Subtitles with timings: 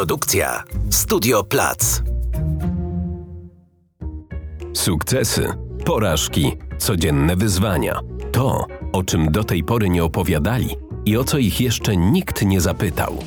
[0.00, 2.02] Produkcja Studio Plac.
[4.74, 5.46] Sukcesy,
[5.84, 8.00] porażki, codzienne wyzwania.
[8.32, 12.60] To, o czym do tej pory nie opowiadali i o co ich jeszcze nikt nie
[12.60, 13.18] zapytał.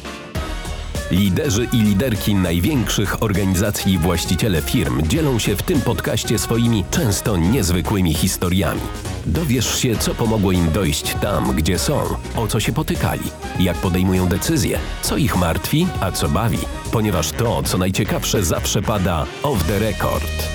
[1.12, 7.38] Liderzy i liderki największych organizacji i właściciele firm dzielą się w tym podcaście swoimi często
[7.38, 8.82] niezwykłymi historiami.
[9.26, 12.02] Dowiesz się, co pomogło im dojść tam, gdzie są,
[12.36, 13.24] o co się potykali,
[13.60, 16.60] jak podejmują decyzje, co ich martwi, a co bawi,
[16.92, 20.54] ponieważ to, co najciekawsze, zawsze pada off the record.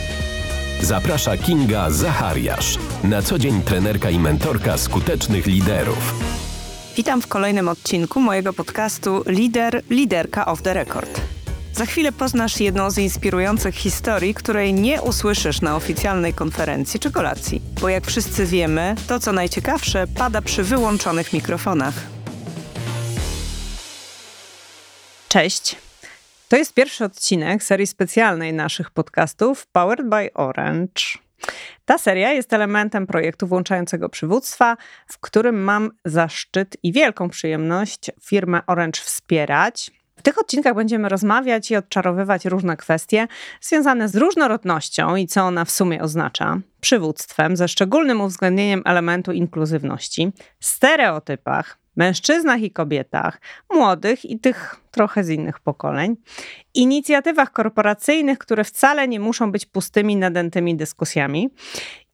[0.83, 6.15] Zaprasza Kinga Zachariasz, na co dzień trenerka i mentorka skutecznych liderów.
[6.99, 11.21] Witam w kolejnym odcinku mojego podcastu Lider, Liderka of the Record.
[11.73, 17.63] Za chwilę poznasz jedną z inspirujących historii, której nie usłyszysz na oficjalnej konferencji czy kolacji.
[17.81, 21.95] Bo jak wszyscy wiemy, to co najciekawsze pada przy wyłączonych mikrofonach.
[25.29, 25.77] Cześć.
[26.49, 31.03] To jest pierwszy odcinek serii specjalnej naszych podcastów Powered by Orange.
[31.89, 38.61] Ta seria jest elementem projektu włączającego przywództwa, w którym mam zaszczyt i wielką przyjemność firmę
[38.67, 39.91] Orange wspierać.
[40.17, 43.29] W tych odcinkach będziemy rozmawiać i odczarowywać różne kwestie
[43.61, 50.33] związane z różnorodnością i co ona w sumie oznacza, przywództwem, ze szczególnym uwzględnieniem elementu inkluzywności,
[50.61, 53.41] stereotypach, mężczyznach i kobietach,
[53.75, 56.17] młodych i tych trochę z innych pokoleń,
[56.75, 61.51] inicjatywach korporacyjnych, które wcale nie muszą być pustymi, nadętymi dyskusjami.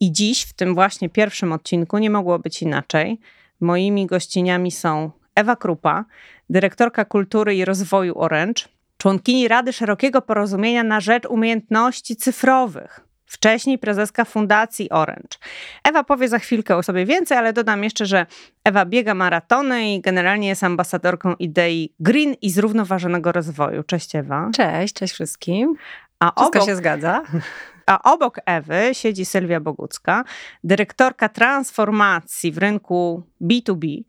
[0.00, 3.20] I dziś, w tym właśnie pierwszym odcinku, nie mogło być inaczej.
[3.60, 6.04] Moimi gościniami są Ewa Krupa,
[6.50, 8.62] dyrektorka kultury i rozwoju Orange,
[8.98, 13.00] członkini Rady Szerokiego Porozumienia na rzecz umiejętności cyfrowych,
[13.34, 15.38] wcześniej prezeska Fundacji Orange.
[15.84, 18.26] Ewa powie za chwilkę o sobie więcej, ale dodam jeszcze, że
[18.64, 23.82] Ewa biega maratony i generalnie jest ambasadorką idei green i zrównoważonego rozwoju.
[23.82, 24.50] Cześć Ewa.
[24.54, 25.74] Cześć, cześć wszystkim.
[26.20, 27.22] A Wszystko obok, się zgadza.
[27.86, 30.24] A obok Ewy siedzi Sylwia Bogucka,
[30.64, 34.02] dyrektorka transformacji w rynku B2B,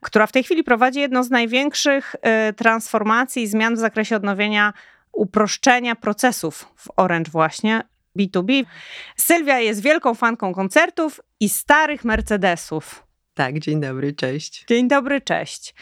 [0.00, 2.14] która w tej chwili prowadzi jedną z największych
[2.48, 4.72] y, transformacji i zmian w zakresie odnowienia
[5.12, 7.82] uproszczenia procesów w Orange właśnie,
[8.18, 8.64] B2B.
[9.16, 13.10] Sylwia jest wielką fanką koncertów i starych Mercedesów.
[13.34, 14.64] Tak, dzień dobry, cześć.
[14.68, 15.74] Dzień dobry, cześć.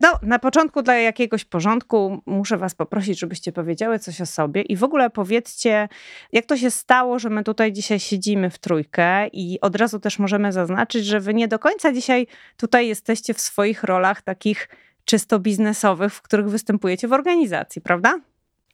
[0.00, 4.76] No, na początku dla jakiegoś porządku muszę Was poprosić, żebyście powiedziały coś o sobie i
[4.76, 5.88] w ogóle powiedzcie,
[6.32, 10.18] jak to się stało, że my tutaj dzisiaj siedzimy w trójkę i od razu też
[10.18, 12.26] możemy zaznaczyć, że Wy nie do końca dzisiaj
[12.56, 14.68] tutaj jesteście w swoich rolach takich
[15.04, 18.20] czysto biznesowych, w których występujecie w organizacji, prawda?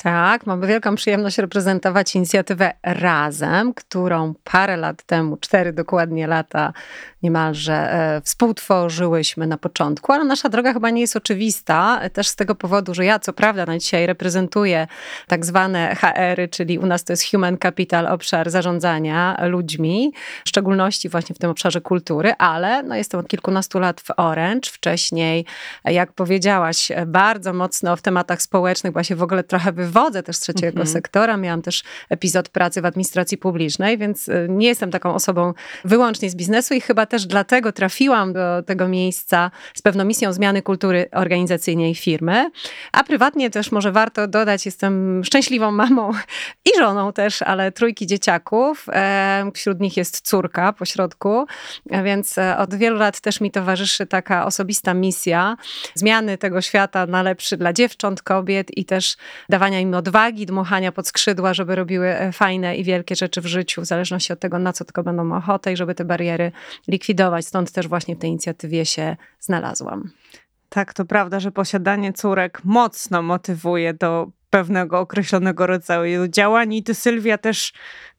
[0.02, 6.72] Tak, mamy wielką przyjemność reprezentować inicjatywę Razem, którą parę lat temu, cztery dokładnie lata
[7.22, 12.54] niemalże, e, współtworzyłyśmy na początku, ale nasza droga chyba nie jest oczywista, też z tego
[12.54, 14.86] powodu, że ja co prawda na dzisiaj reprezentuję
[15.26, 20.12] tak zwane HR-y, czyli u nas to jest Human Capital, obszar zarządzania ludźmi,
[20.44, 24.70] w szczególności właśnie w tym obszarze kultury, ale no, jestem od kilkunastu lat w Orange,
[24.70, 25.44] wcześniej,
[25.84, 30.40] jak powiedziałaś, bardzo mocno w tematach społecznych, właśnie w ogóle trochę wywołać wywodzę też z
[30.40, 30.86] trzeciego mhm.
[30.86, 35.54] sektora, miałam też epizod pracy w administracji publicznej, więc y, nie jestem taką osobą
[35.84, 40.62] wyłącznie z biznesu i chyba też dlatego trafiłam do tego miejsca z pewną misją zmiany
[40.62, 42.50] kultury organizacyjnej firmy.
[42.92, 46.12] A prywatnie też może warto dodać, jestem szczęśliwą mamą
[46.74, 48.86] i żoną też, ale trójki dzieciaków.
[49.54, 51.46] Wśród nich jest córka po środku,
[52.04, 55.56] więc e, od wielu lat też mi towarzyszy taka osobista misja
[55.94, 59.16] zmiany tego świata na lepszy dla dziewcząt, kobiet i też
[59.48, 63.82] dawania im odwagi, dmuchania pod skrzydła, żeby robiły e, fajne i wielkie rzeczy w życiu,
[63.82, 66.52] w zależności od tego, na co tylko będą ochotę i żeby te bariery
[66.88, 67.46] likwidować.
[67.46, 70.10] Stąd też właśnie w tej inicjatywie się znalazłam.
[70.68, 76.94] Tak, to prawda, że posiadanie córek mocno motywuje do pewnego określonego rodzaju działań i ty
[76.94, 77.72] Sylwia też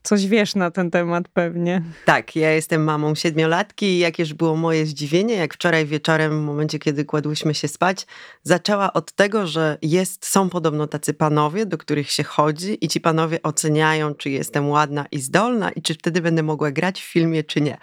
[0.03, 1.81] Coś wiesz na ten temat pewnie.
[2.06, 6.80] Tak, ja jestem mamą siedmiolatki i jakież było moje zdziwienie, jak wczoraj wieczorem, w momencie
[6.80, 8.06] kiedy kładłyśmy się spać,
[8.44, 13.02] zaczęła od tego, że jest, są podobno tacy panowie, do których się chodzi i ci
[13.02, 17.44] panowie oceniają, czy jestem ładna i zdolna i czy wtedy będę mogła grać w filmie,
[17.44, 17.78] czy nie.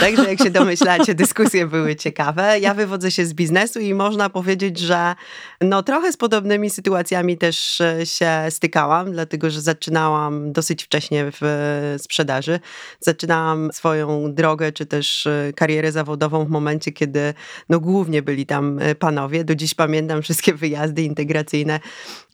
[0.00, 2.60] Także jak się domyślacie, dyskusje były ciekawe.
[2.60, 5.14] Ja wywodzę się z biznesu i można powiedzieć, że
[5.60, 11.55] no trochę z podobnymi sytuacjami też e, się stykałam, dlatego że zaczynałam dosyć wcześnie w
[11.98, 12.60] sprzedaży.
[13.00, 17.34] Zaczynałam swoją drogę, czy też e, karierę zawodową w momencie, kiedy
[17.68, 19.44] no głównie byli tam e, panowie.
[19.44, 21.80] Do dziś pamiętam wszystkie wyjazdy integracyjne,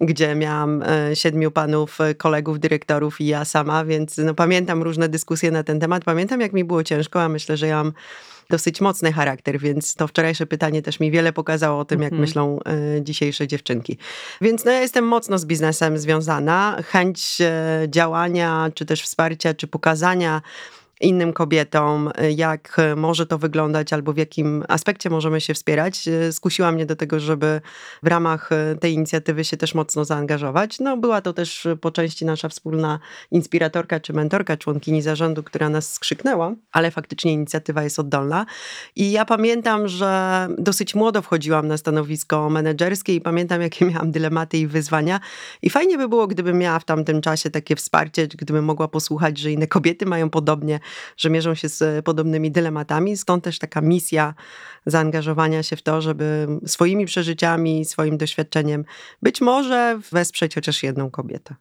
[0.00, 5.50] gdzie miałam e, siedmiu panów, kolegów, dyrektorów i ja sama, więc no pamiętam różne dyskusje
[5.50, 6.04] na ten temat.
[6.04, 7.92] Pamiętam, jak mi było ciężko, a myślę, że ja mam
[8.50, 12.20] dosyć mocny charakter, więc to wczorajsze pytanie też mi wiele pokazało o tym, jak Mhm.
[12.20, 13.98] myślą e, dzisiejsze dziewczynki.
[14.40, 16.76] Więc no, ja jestem mocno z biznesem związana.
[16.86, 20.42] Chęć e, działania, czy też wsparcia, czy pokazania
[21.02, 26.08] innym kobietom, e, jak e, może to wyglądać albo w jakim aspekcie możemy się wspierać,
[26.08, 27.60] e, skusiła mnie do tego, żeby
[28.02, 28.50] w ramach
[28.80, 30.80] tej inicjatywy się też mocno zaangażować.
[30.80, 32.98] No, była to też po części nasza wspólna
[33.30, 38.46] inspiratorka czy mentorka, członkini zarządu, która nas skrzyknęła, ale faktycznie inicjatywa jest oddolna.
[38.96, 44.58] I ja pamiętam, że dosyć młodo wchodziłam na stanowisko menedżerskie i pamiętam, jakie miałam dylematy
[44.58, 45.20] i wyzwania.
[45.62, 49.50] I fajnie by było, gdybym miała w tamtym czasie takie wsparcie, gdybym mogła posłuchać, że
[49.50, 50.80] inne kobiety mają podobnie,
[51.16, 53.16] że mierzą się z podobnymi dylematami.
[53.16, 54.34] Stąd też taka misja
[54.86, 58.84] zaangażowania się w to, żeby swoimi przeżyciami, swoim doświadczeniem
[59.22, 61.54] być może wesprzeć chociaż jedną kobietę.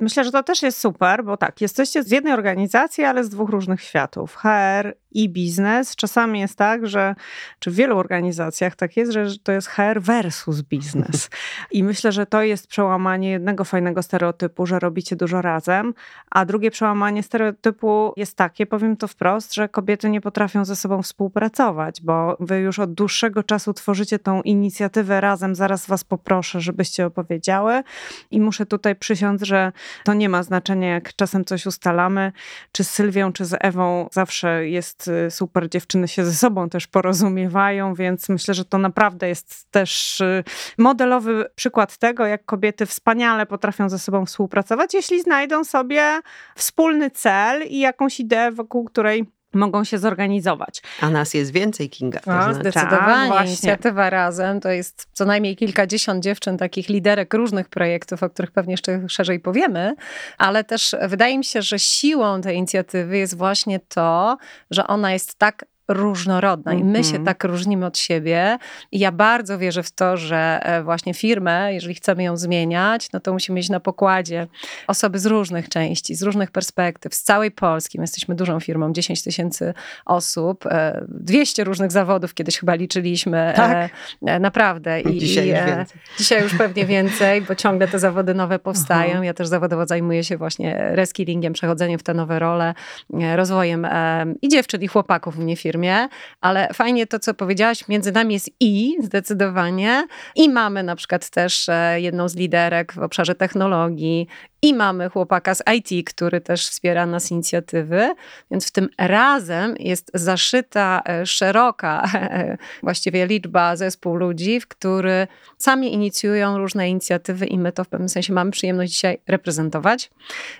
[0.00, 3.50] Myślę, że to też jest super, bo tak, jesteście z jednej organizacji, ale z dwóch
[3.50, 4.34] różnych światów.
[4.34, 5.96] HR i biznes.
[5.96, 7.14] Czasami jest tak, że,
[7.58, 11.30] czy w wielu organizacjach tak jest, że to jest HR versus biznes.
[11.72, 15.94] I myślę, że to jest przełamanie jednego fajnego stereotypu, że robicie dużo razem,
[16.30, 21.02] a drugie przełamanie stereotypu jest takie, powiem to wprost, że kobiety nie potrafią ze sobą
[21.02, 25.54] współpracować, bo wy już od dłuższego czasu tworzycie tą inicjatywę razem.
[25.54, 27.82] Zaraz was poproszę, żebyście opowiedziały.
[28.30, 29.72] I muszę tutaj przysiąc, że
[30.04, 32.32] to nie ma znaczenia, jak czasem coś ustalamy,
[32.72, 36.86] czy z Sylwią, czy z Ewą, zawsze jest y, super, dziewczyny się ze sobą też
[36.86, 40.44] porozumiewają, więc myślę, że to naprawdę jest też y,
[40.78, 46.20] modelowy przykład tego, jak kobiety wspaniale potrafią ze sobą współpracować, jeśli znajdą sobie
[46.56, 50.82] wspólny cel i jakąś ideę, wokół której mogą się zorganizować.
[51.00, 52.20] A nas jest więcej, Kinga.
[52.20, 52.60] to No, znaczy.
[52.60, 53.00] zdecydowanie.
[53.00, 53.46] Tak, właśnie.
[53.48, 58.72] Inicjatywa Razem to jest co najmniej kilkadziesiąt dziewczyn, takich liderek różnych projektów, o których pewnie
[58.72, 59.94] jeszcze szerzej powiemy,
[60.38, 64.36] ale też wydaje mi się, że siłą tej inicjatywy jest właśnie to,
[64.70, 67.24] że ona jest tak różnorodna i my się Mhm.
[67.24, 68.58] tak różnimy od siebie
[68.92, 73.20] i ja bardzo wierzę w to, że e, właśnie firmę, jeżeli chcemy ją zmieniać, no
[73.20, 74.46] to musimy mieć na pokładzie
[74.86, 77.98] osoby z różnych części, z różnych perspektyw, z całej Polski.
[77.98, 79.74] My jesteśmy dużą firmą, 10 tysięcy
[80.06, 83.52] osób, e, 200 różnych zawodów kiedyś chyba liczyliśmy.
[83.56, 83.70] Tak.
[83.76, 83.90] E,
[84.26, 85.00] e, Naprawdę.
[85.00, 86.00] I, Dzisiaj już e, więcej.
[86.18, 89.12] Dzisiaj już pewnie więcej, bo ciągle te zawody nowe powstają.
[89.14, 89.24] Aha.
[89.24, 92.74] Ja też zawodowo zajmuję się właśnie reskillingiem, przechodzeniem w te nowe role,
[93.20, 96.08] e, rozwojem e, i dziewczyn, i chłopaków w mnie firmie.
[96.40, 100.06] Ale fajnie to, co powiedziałaś, między nami jest i zdecydowanie.
[100.36, 104.26] I mamy na przykład też e, jedną z liderek w obszarze technologii.
[104.62, 108.14] I mamy chłopaka z IT, który też wspiera nas inicjatywy,
[108.50, 112.10] więc w tym razem jest zaszyta e, szeroka
[112.82, 115.26] właściwie liczba, zespół ludzi, w który
[115.58, 120.10] sami inicjują różne inicjatywy i my to w pewnym sensie mamy przyjemność dzisiaj reprezentować.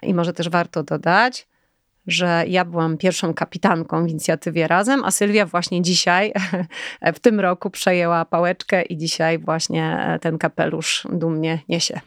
[0.02, 1.46] I może też warto dodać,
[2.06, 6.32] że ja byłam pierwszą kapitanką w inicjatywie Razem, a Sylwia właśnie dzisiaj,
[7.14, 12.00] w tym roku przejęła pałeczkę i dzisiaj właśnie ten kapelusz dumnie niesie.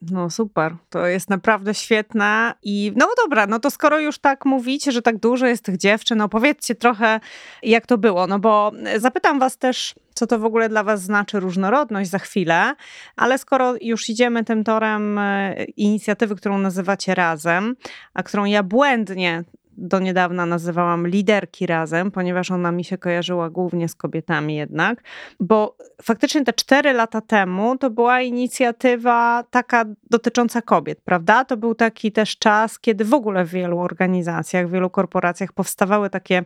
[0.00, 4.92] No super, to jest naprawdę świetne i no dobra, no to skoro już tak mówicie,
[4.92, 7.20] że tak dużo jest tych dziewczyn, opowiedzcie trochę
[7.62, 11.40] jak to było, no bo zapytam was też, co to w ogóle dla was znaczy
[11.40, 12.74] różnorodność za chwilę,
[13.16, 17.76] ale skoro już idziemy tym torem e, inicjatywy, którą nazywacie Razem,
[18.14, 19.44] a którą ja błędnie
[19.76, 25.02] do niedawna nazywałam liderki razem, ponieważ ona mi się kojarzyła głównie z kobietami jednak,
[25.40, 31.44] bo faktycznie te cztery lata temu to była inicjatywa taka dotycząca kobiet, prawda?
[31.44, 36.10] To był taki też czas, kiedy w ogóle w wielu organizacjach, w wielu korporacjach powstawały
[36.10, 36.44] takie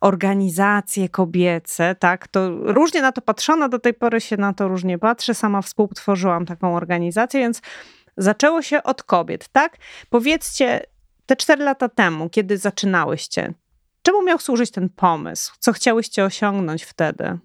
[0.00, 2.28] organizacje kobiece, tak?
[2.28, 5.34] To różnie na to patrzono, do tej pory się na to różnie patrzy.
[5.34, 7.62] Sama współtworzyłam taką organizację, więc
[8.16, 9.76] zaczęło się od kobiet, tak?
[10.10, 10.80] Powiedzcie,
[11.26, 13.54] te cztery lata temu, kiedy zaczynałyście,
[14.02, 15.54] czemu miał służyć ten pomysł?
[15.58, 17.38] Co chciałyście osiągnąć wtedy?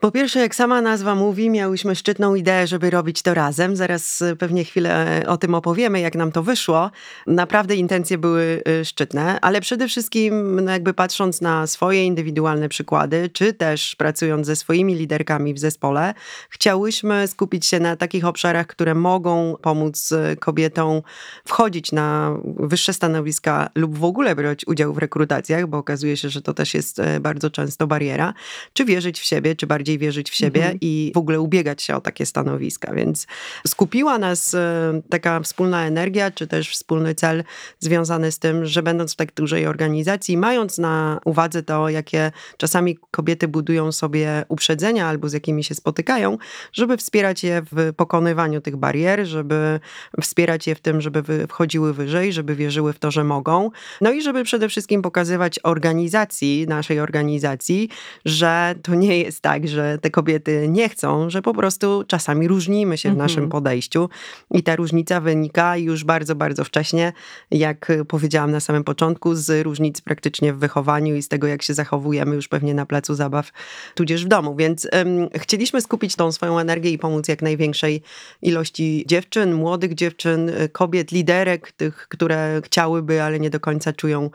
[0.00, 3.76] Po pierwsze, jak sama nazwa mówi, miałyśmy szczytną ideę, żeby robić to razem.
[3.76, 6.90] Zaraz y, pewnie chwilę o tym opowiemy, jak nam to wyszło.
[7.26, 13.30] Naprawdę intencje były y, szczytne, ale przede wszystkim, no jakby patrząc na swoje indywidualne przykłady,
[13.32, 16.14] czy też pracując ze swoimi liderkami w zespole,
[16.50, 21.02] chciałyśmy skupić się na takich obszarach, które mogą pomóc y, kobietom
[21.48, 26.42] wchodzić na wyższe stanowiska lub w ogóle brać udział w rekrutacjach, bo okazuje się, że
[26.42, 28.34] to też jest y, bardzo często bariera,
[28.72, 30.78] czy wierzyć w siebie, czy bardziej bardziej wierzyć w siebie mhm.
[30.80, 32.94] i w ogóle ubiegać się o takie stanowiska.
[32.94, 33.26] Więc
[33.66, 37.44] skupiła nas e, taka wspólna energia, czy też wspólny cel
[37.80, 42.98] związany z tym, że będąc w tak dużej organizacji, mając na uwadze to, jakie czasami
[43.10, 46.38] kobiety budują sobie uprzedzenia albo z jakimi się spotykają,
[46.72, 49.80] żeby wspierać je w pokonywaniu tych barier, żeby
[50.20, 53.70] wspierać je w tym, żeby wchodziły wyżej, żeby wierzyły w to, że mogą.
[54.00, 57.88] No i żeby przede wszystkim pokazywać organizacji, naszej organizacji,
[58.24, 62.98] że to nie jest tak, że te kobiety nie chcą, że po prostu czasami różnimy
[62.98, 63.50] się w naszym mhm.
[63.50, 64.08] podejściu
[64.50, 67.12] i ta różnica wynika już bardzo, bardzo wcześnie,
[67.50, 71.74] jak powiedziałam na samym początku, z różnic praktycznie w wychowaniu i z tego, jak się
[71.74, 73.52] zachowujemy już pewnie na placu zabaw,
[73.94, 74.56] tudzież w domu.
[74.56, 78.02] Więc um, chcieliśmy skupić tą swoją energię i pomóc jak największej
[78.42, 84.30] ilości dziewczyn, młodych dziewczyn, kobiet, liderek, tych, które chciałyby, ale nie do końca czują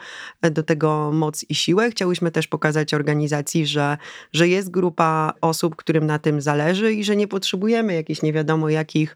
[0.51, 1.91] do tego moc i siłę.
[1.91, 3.97] Chciałyśmy też pokazać organizacji, że,
[4.33, 8.69] że jest grupa osób, którym na tym zależy i że nie potrzebujemy jakichś nie wiadomo
[8.69, 9.15] jakich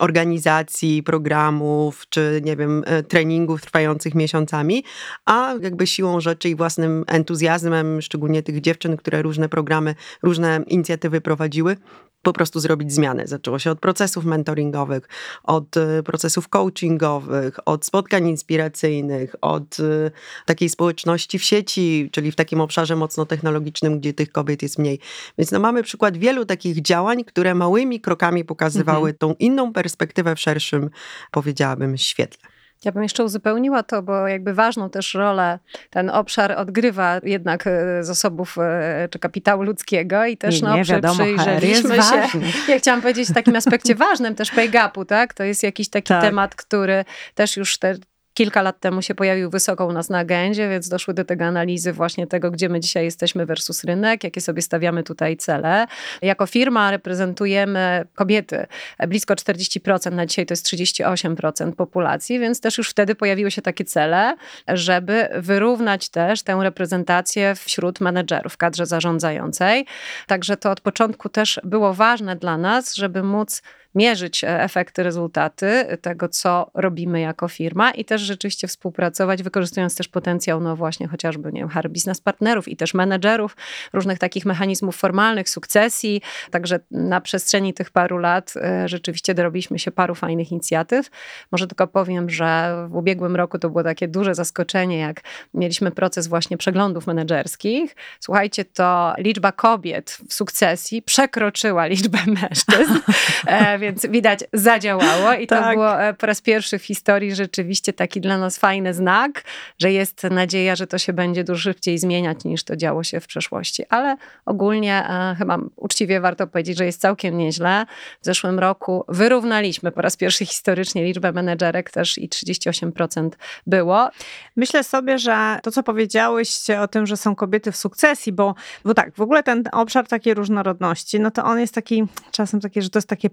[0.00, 4.84] organizacji, programów, czy nie wiem, e, treningów trwających miesiącami,
[5.24, 11.20] a jakby siłą rzeczy i własnym entuzjazmem, szczególnie tych dziewczyn, które różne programy, różne inicjatywy
[11.20, 11.76] prowadziły,
[12.26, 13.26] po prostu zrobić zmiany.
[13.26, 15.08] Zaczęło się od procesów mentoringowych,
[15.42, 20.10] od y, procesów coachingowych, od spotkań inspiracyjnych, od y,
[20.46, 24.98] takiej społeczności w sieci, czyli w takim obszarze mocno technologicznym, gdzie tych kobiet jest mniej.
[25.38, 29.18] Więc no mamy przykład wielu takich działań, które małymi krokami pokazywały mhm.
[29.18, 30.90] tą inną perspektywę w szerszym,
[31.30, 32.55] powiedziałabym, świetle.
[32.84, 35.58] Ja bym jeszcze uzupełniła to, bo jakby ważną też rolę
[35.90, 40.84] ten obszar odgrywa jednak e, zasobów e, czy kapitału ludzkiego i też nie, no, nie,
[40.84, 42.28] wiadomo, przyjrzeliśmy się.
[42.68, 45.34] Ja chciałam powiedzieć w takim aspekcie ważnym też pay gapu, tak?
[45.34, 46.22] To jest jakiś taki tak.
[46.22, 47.04] temat, który
[47.34, 47.94] też już te
[48.36, 51.92] kilka lat temu się pojawił wysoko u nas na agendzie, więc doszły do tego analizy
[51.92, 55.86] właśnie tego, gdzie my dzisiaj jesteśmy versus rynek, jakie sobie stawiamy tutaj cele.
[56.22, 58.66] Jako firma reprezentujemy kobiety
[59.08, 63.84] blisko 40%, na dzisiaj to jest 38% populacji, więc też już wtedy pojawiły się takie
[63.84, 64.36] cele,
[64.68, 69.86] żeby wyrównać też tę reprezentację wśród menedżerów w kadrze zarządzającej.
[70.26, 73.62] Także to od początku też było ważne dla nas, żeby móc
[73.96, 80.08] mierzyć e, efekty, rezultaty tego, co robimy jako firma i też rzeczywiście współpracować, wykorzystując też
[80.08, 83.56] potencjał, no właśnie chociażby, nie wiem, HR biznes partnerów i też menedżerów,
[83.92, 86.22] różnych takich mechanizmów formalnych, sukcesji.
[86.50, 91.10] Także na przestrzeni tych paru lat e, rzeczywiście dorobiliśmy się paru fajnych inicjatyw.
[91.52, 95.20] Może tylko powiem, że w ubiegłym roku to było takie duże zaskoczenie, jak
[95.54, 97.96] mieliśmy proces właśnie przeglądów menedżerskich.
[98.20, 102.98] Słuchajcie, to liczba kobiet w sukcesji przekroczyła liczbę mężczyzn,
[103.46, 105.64] e, więc widać, zadziałało i tak.
[105.64, 109.44] to było e, po raz pierwszy w historii rzeczywiście taki dla nas fajny znak,
[109.78, 113.26] że jest nadzieja, że to się będzie dużo szybciej zmieniać niż to działo się w
[113.26, 113.84] przeszłości.
[113.88, 117.86] Ale ogólnie e, chyba uczciwie warto powiedzieć, że jest całkiem nieźle.
[118.20, 123.30] W zeszłym roku wyrównaliśmy po raz pierwszy historycznie liczbę menedżerek też i 38%
[123.66, 124.10] było.
[124.56, 128.94] Myślę sobie, że to, co powiedziałyście o tym, że są kobiety w sukcesji, bo, bo
[128.94, 132.90] tak, w ogóle ten obszar takiej różnorodności, no to on jest taki, czasem taki, że
[132.90, 133.30] to jest takie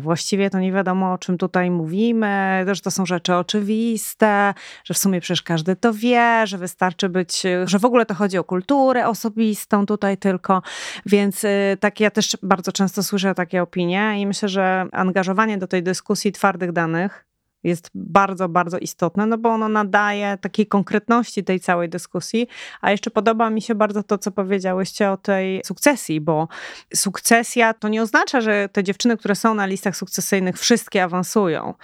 [0.00, 4.98] Właściwie to nie wiadomo, o czym tutaj mówimy, że to są rzeczy oczywiste, że w
[4.98, 9.08] sumie przecież każdy to wie, że wystarczy być, że w ogóle to chodzi o kulturę
[9.08, 10.62] osobistą tutaj tylko.
[11.06, 15.66] Więc y, tak ja też bardzo często słyszę takie opinie i myślę, że angażowanie do
[15.66, 17.29] tej dyskusji twardych danych
[17.64, 22.48] jest bardzo, bardzo istotne, no bo ono nadaje takiej konkretności tej całej dyskusji.
[22.80, 26.48] A jeszcze podoba mi się bardzo to, co powiedziałyście o tej sukcesji, bo
[26.94, 31.74] sukcesja to nie oznacza, że te dziewczyny, które są na listach sukcesyjnych, wszystkie awansują,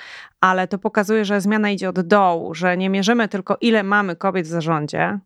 [0.40, 4.46] ale to pokazuje, że zmiana idzie od dołu, że nie mierzymy tylko, ile mamy kobiet
[4.46, 5.18] w zarządzie,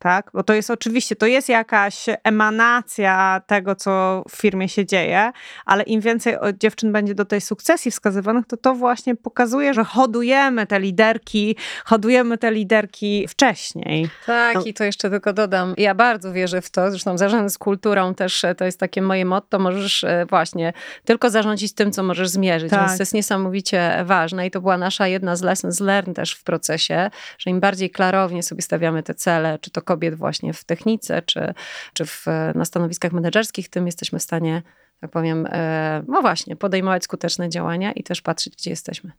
[0.00, 0.30] tak?
[0.34, 5.32] Bo to jest oczywiście, to jest jakaś emanacja tego, co w firmie się dzieje,
[5.64, 10.66] ale im więcej dziewczyn będzie do tej sukcesji wskazywanych, to to właśnie pokazuje, że hodujemy
[10.66, 14.08] te liderki, hodujemy te liderki wcześniej.
[14.26, 14.62] Tak, no.
[14.64, 15.74] i to jeszcze tylko dodam.
[15.76, 19.58] Ja bardzo wierzę w to, zresztą zarząd z kulturą też to jest takie moje motto,
[19.58, 20.72] możesz e, właśnie
[21.04, 22.80] tylko zarządzić tym, co możesz zmierzyć, tak.
[22.80, 26.44] więc to jest niesamowicie ważne i to była nasza jedna z lessons learned też w
[26.44, 31.22] procesie, że im bardziej klarownie sobie stawiamy te cele, czy to kobiet właśnie w technice,
[31.22, 31.54] czy,
[31.92, 34.62] czy w, na stanowiskach menedżerskich, tym jesteśmy w stanie
[35.00, 39.10] tak powiem, e, no właśnie, podejmować skuteczne działania i też patrzeć, gdzie jesteśmy.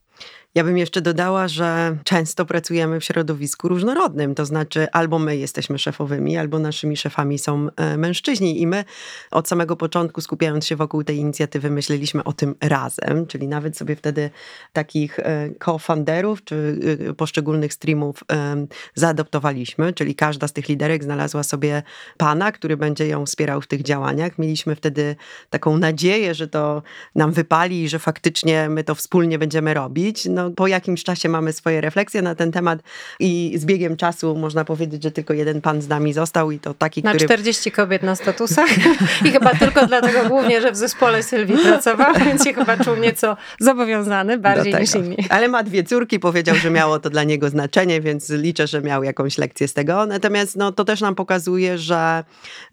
[0.56, 5.80] Ja bym jeszcze dodała, że często pracujemy w środowisku różnorodnym, to znaczy albo my jesteśmy
[5.80, 8.84] szefowymi, albo naszymi szefami są e, mężczyźni i my
[9.32, 13.96] od samego początku skupiając się wokół tej inicjatywy myśleliśmy o tym razem, czyli nawet sobie
[13.96, 14.30] wtedy
[14.74, 18.24] takich e, co-founderów czy e, poszczególnych streamów
[18.96, 21.84] zaadoptowaliśmy, czyli każda z tych liderek znalazła sobie
[22.18, 24.38] pana, który będzie ją wspierał w tych działaniach.
[24.38, 25.16] Mieliśmy wtedy
[25.50, 26.84] taką nadzieję, że to
[27.16, 30.11] nam wypali i że faktycznie my to wspólnie będziemy robić.
[30.30, 32.80] No, no, po jakimś czasie mamy swoje refleksje na ten temat
[33.20, 36.74] i z biegiem czasu można powiedzieć, że tylko jeden pan z nami został i to
[36.74, 37.24] taki, na który...
[37.24, 38.70] Na 40 kobiet na statusach
[39.26, 43.38] i chyba tylko dlatego głównie, że w zespole Sylwii pracował, więc się chyba czuł nieco
[43.60, 45.18] zobowiązany bardziej niż inni.
[45.30, 49.04] Ale ma dwie córki, powiedział, że miało to dla niego znaczenie, więc liczę, że miał
[49.04, 50.06] jakąś lekcję z tego.
[50.06, 52.24] Natomiast no, to też nam pokazuje, że,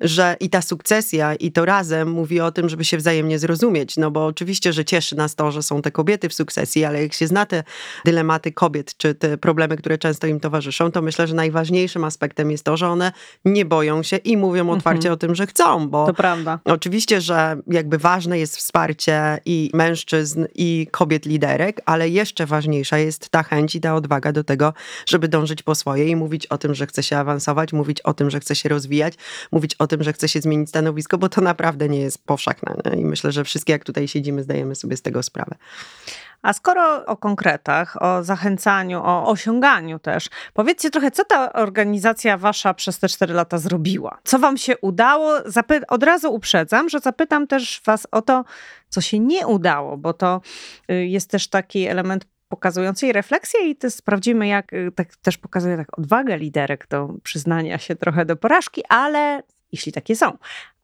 [0.00, 4.10] że i ta sukcesja i to razem mówi o tym, żeby się wzajemnie zrozumieć, no
[4.10, 7.26] bo oczywiście, że cieszy nas to, że są te kobiety w sukcesji, ale jak się
[7.28, 7.64] zna te
[8.04, 12.64] dylematy kobiet, czy te problemy, które często im towarzyszą, to myślę, że najważniejszym aspektem jest
[12.64, 13.12] to, że one
[13.44, 15.14] nie boją się i mówią otwarcie mhm.
[15.14, 16.58] o tym, że chcą, bo to prawda.
[16.64, 23.28] oczywiście, że jakby ważne jest wsparcie i mężczyzn, i kobiet liderek, ale jeszcze ważniejsza jest
[23.28, 24.74] ta chęć i ta odwaga do tego,
[25.06, 28.30] żeby dążyć po swoje i mówić o tym, że chce się awansować, mówić o tym,
[28.30, 29.14] że chce się rozwijać,
[29.52, 32.74] mówić o tym, że chce się zmienić stanowisko, bo to naprawdę nie jest powszechne.
[32.84, 33.00] Nie?
[33.00, 35.56] I myślę, że wszystkie, jak tutaj siedzimy, zdajemy sobie z tego sprawę.
[36.42, 42.74] A skoro o konkretach, o zachęcaniu, o osiąganiu też, powiedzcie trochę, co ta organizacja wasza
[42.74, 44.18] przez te cztery lata zrobiła?
[44.24, 45.34] Co wam się udało?
[45.46, 48.44] Zapy od razu uprzedzam, że zapytam też was o to,
[48.88, 50.40] co się nie udało, bo to
[50.90, 55.76] y, jest też taki element pokazującej refleksję i to sprawdzimy, jak y, tak też pokazuje
[55.76, 59.42] tak odwagę liderek do przyznania się trochę do porażki, ale
[59.72, 60.38] jeśli takie są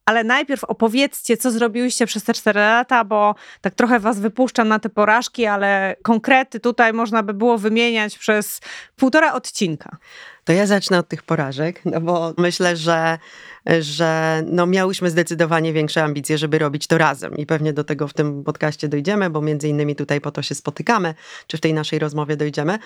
[0.07, 4.79] ale najpierw opowiedzcie, co zrobiłyście przez te 4 lata, bo tak trochę was wypuszczam na
[4.79, 8.61] te porażki, ale konkrety tutaj można by było wymieniać przez
[8.97, 9.97] półtora odcinka.
[10.45, 13.19] To ja zacznę od tych porażek, no bo myślę, że
[13.81, 18.15] że no miałyśmy zdecydowanie większe ambicje, żeby robić to razem i pewnie do tego w
[18.15, 21.15] tym podcaście dojdziemy, bo między innymi tutaj po to się spotykamy,
[21.47, 22.79] czy w tej naszej rozmowie dojdziemy,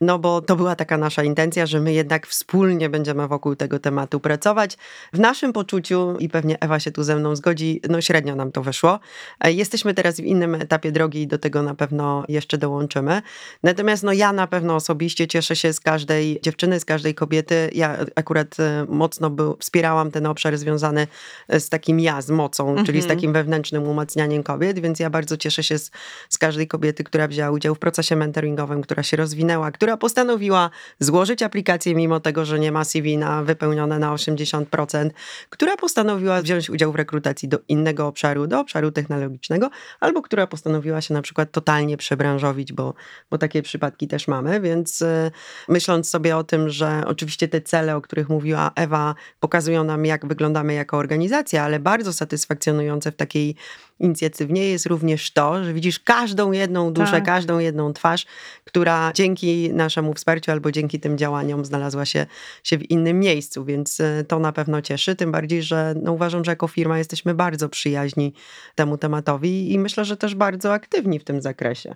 [0.00, 4.20] no bo to była taka nasza intencja, że my jednak wspólnie będziemy wokół tego tematu
[4.20, 4.76] pracować.
[5.12, 8.62] W naszym poczuciu, i pewnie Ewa się tu ze mną zgodzi, no średnio nam to
[8.62, 9.00] wyszło.
[9.40, 13.22] E, jesteśmy teraz w innym etapie drogi i do tego na pewno jeszcze dołączymy.
[13.62, 17.70] Natomiast no ja na pewno osobiście cieszę się z każdej dziewczyny, z każdej kobiety.
[17.74, 21.06] Ja akurat e, mocno był, wspierałam ten obszar związany
[21.48, 22.86] e, z takim ja, z mocą, mhm.
[22.86, 23.18] czyli z mhm.
[23.18, 25.90] takim wewnętrznym umacnianiem kobiet, więc ja bardzo cieszę się z,
[26.28, 31.42] z każdej kobiety, która wzięła udział w procesie mentoringowym, która się rozwinęła, która postanowiła złożyć
[31.42, 35.10] aplikację mimo tego, że nie ma CV na, wypełnione na 80%,
[35.50, 41.00] która postanowiła wziąć udział w rekrutacji do innego obszaru, do obszaru technologicznego, albo która postanowiła
[41.00, 42.94] się na przykład totalnie przebranżowić, bo,
[43.30, 45.30] bo takie przypadki też mamy, więc y,
[45.68, 50.15] myśląc sobie o tym, że oczywiście te cele, o których mówiła Ewa, pokazują nam, jak
[50.16, 53.56] jak wyglądamy jako organizacja, ale bardzo satysfakcjonujące w takiej
[54.00, 57.24] inicjatywnie jest również to, że widzisz każdą jedną duszę, tak.
[57.24, 58.26] każdą jedną twarz,
[58.64, 62.26] która dzięki naszemu wsparciu albo dzięki tym działaniom znalazła się,
[62.62, 66.44] się w innym miejscu, więc e, to na pewno cieszy, tym bardziej, że no uważam,
[66.44, 68.34] że jako firma jesteśmy bardzo przyjaźni
[68.74, 71.94] temu tematowi i myślę, że też bardzo aktywni w tym zakresie.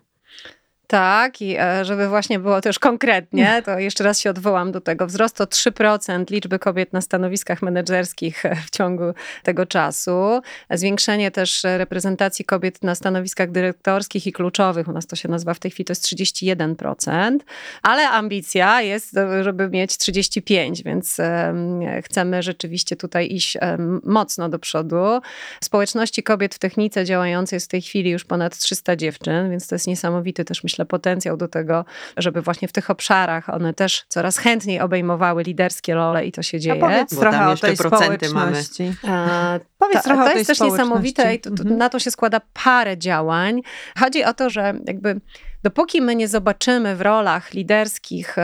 [0.90, 5.06] Tak, i e, żeby właśnie było też konkretnie, to jeszcze raz się odwołam do tego.
[5.06, 9.04] Wzrost o 3% liczby kobiet na stanowiskach menedżerskich w ciągu
[9.42, 10.40] tego czasu.
[10.70, 14.88] Zwiększenie też reprezentacji kobiet na stanowiskach dyrektorskich i kluczowych.
[14.88, 17.38] U nas to się nazywa w tej chwili to jest 31%,
[17.82, 21.16] ale ambicja jest, żeby mieć 35%, więc
[22.04, 23.56] chcemy rzeczywiście tutaj iść
[24.04, 25.20] mocno do przodu.
[25.64, 29.74] Społeczności kobiet w technice działającej jest w tej chwili już ponad 300 dziewczyn, więc to
[29.74, 31.84] jest niesamowity też myślę myślę, potencjał do tego,
[32.16, 36.60] żeby właśnie w tych obszarach one też coraz chętniej obejmowały liderskie role i to się
[36.60, 36.84] dzieje.
[36.84, 38.92] A powiedz Bo trochę o tej społeczności.
[39.02, 39.60] Mamy.
[39.78, 41.78] powiedz trochę to o tej jest też niesamowite i to, to, mhm.
[41.78, 43.60] na to się składa parę działań.
[43.98, 45.20] Chodzi o to, że jakby
[45.62, 48.36] dopóki my nie zobaczymy w rolach liderskich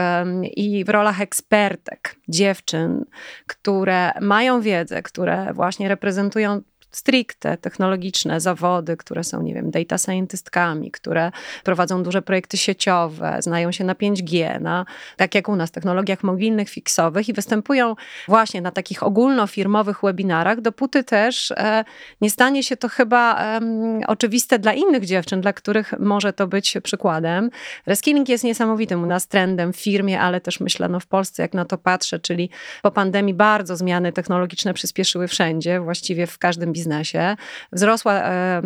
[0.55, 3.05] i w rolach ekspertek dziewczyn,
[3.47, 10.91] które mają wiedzę, które właśnie reprezentują stricte technologiczne zawody, które są, nie wiem, data scientistkami,
[10.91, 11.31] które
[11.63, 14.85] prowadzą duże projekty sieciowe, znają się na 5G, na,
[15.17, 17.95] tak jak u nas, technologiach mobilnych, fiksowych i występują
[18.27, 21.85] właśnie na takich ogólnofirmowych webinarach, dopóty też e,
[22.21, 23.59] nie stanie się to chyba e,
[24.07, 27.49] oczywiste dla innych dziewczyn, dla których może to być przykładem.
[27.85, 31.53] Reskilling jest niesamowitym u nas trendem w firmie, ale też myślę, no w Polsce, jak
[31.53, 32.49] na to patrzę, czyli
[32.81, 37.35] po pandemii bardzo zmiany technologiczne przyspieszyły wszędzie, właściwie w każdym biznesie.
[37.71, 38.23] Wzrosła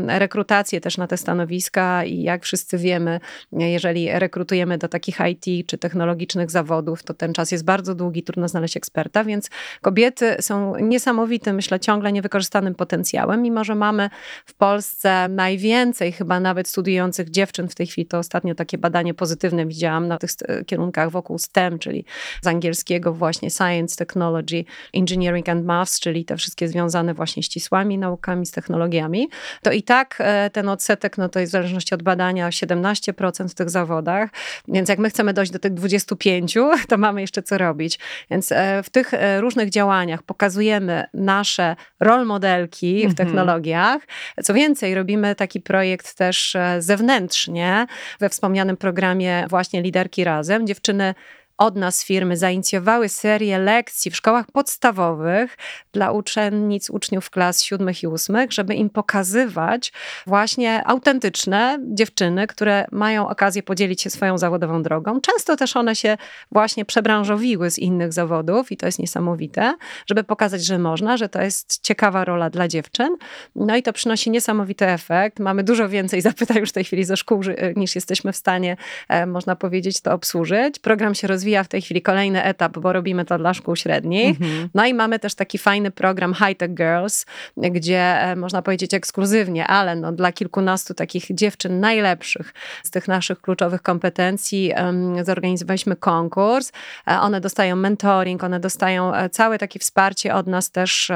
[0.08, 3.20] rekrutacja też na te stanowiska i jak wszyscy wiemy,
[3.52, 8.48] jeżeli rekrutujemy do takich IT czy technologicznych zawodów, to ten czas jest bardzo długi, trudno
[8.48, 9.50] znaleźć eksperta, więc
[9.82, 14.10] kobiety są niesamowitym, myślę, ciągle niewykorzystanym potencjałem, mimo że mamy
[14.46, 19.66] w Polsce najwięcej chyba nawet studiujących dziewczyn w tej chwili, to ostatnio takie badanie pozytywne
[19.66, 20.30] widziałam na tych
[20.66, 22.06] kierunkach wokół STEM, czyli
[22.42, 28.46] z angielskiego właśnie Science, Technology, Engineering and Maths, czyli te wszystkie związane właśnie ścisłymi naukami,
[28.46, 29.30] z technologiami,
[29.64, 33.54] to i tak e, ten odsetek, no to jest w zależności od badania 17% w
[33.54, 34.30] tych zawodach,
[34.68, 36.54] więc jak my chcemy dojść do tych 25,
[36.90, 38.00] to mamy jeszcze co robić.
[38.32, 43.16] Więc e, w tych e, różnych działaniach pokazujemy nasze role modelki w mhm.
[43.16, 44.02] technologiach.
[44.44, 47.88] Co więcej, robimy taki projekt też zewnętrznie
[48.20, 50.68] we wspomnianym programie właśnie Liderki Razem.
[50.68, 51.14] Dziewczyny
[51.62, 55.58] od nas firmy zainicjowały serię lekcji w szkołach podstawowych
[55.94, 59.94] dla uczennic, uczniów klas siódmych i ósmych, żeby im pokazywać
[60.28, 65.22] właśnie autentyczne dziewczyny, które mają okazję podzielić się swoją zawodową drogą.
[65.22, 66.18] Często też one się
[66.52, 69.76] właśnie przebranżowiły z innych zawodów i to jest niesamowite,
[70.10, 73.18] żeby pokazać, że można, że to jest ciekawa rola dla dziewczyn.
[73.56, 75.40] No i to przynosi niesamowity efekt.
[75.40, 77.42] Mamy dużo więcej zapytań już w tej chwili ze szkół,
[77.76, 78.78] niż jesteśmy w stanie,
[79.10, 80.80] e, można powiedzieć, to obsłużyć.
[80.80, 84.42] Program się rozwija rozwija w tej chwili kolejny etap, bo robimy to dla szkół średnich.
[84.42, 84.70] Mhm.
[84.74, 87.26] No i mamy też taki fajny program High Tech Girls,
[87.58, 93.42] gdzie e, można powiedzieć ekskluzywnie, ale no, dla kilkunastu takich dziewczyn najlepszych z tych naszych
[93.42, 96.72] kluczowych kompetencji um, zorganizowaliśmy konkurs.
[97.08, 101.12] E, one dostają mentoring, one dostają e, całe takie wsparcie od nas też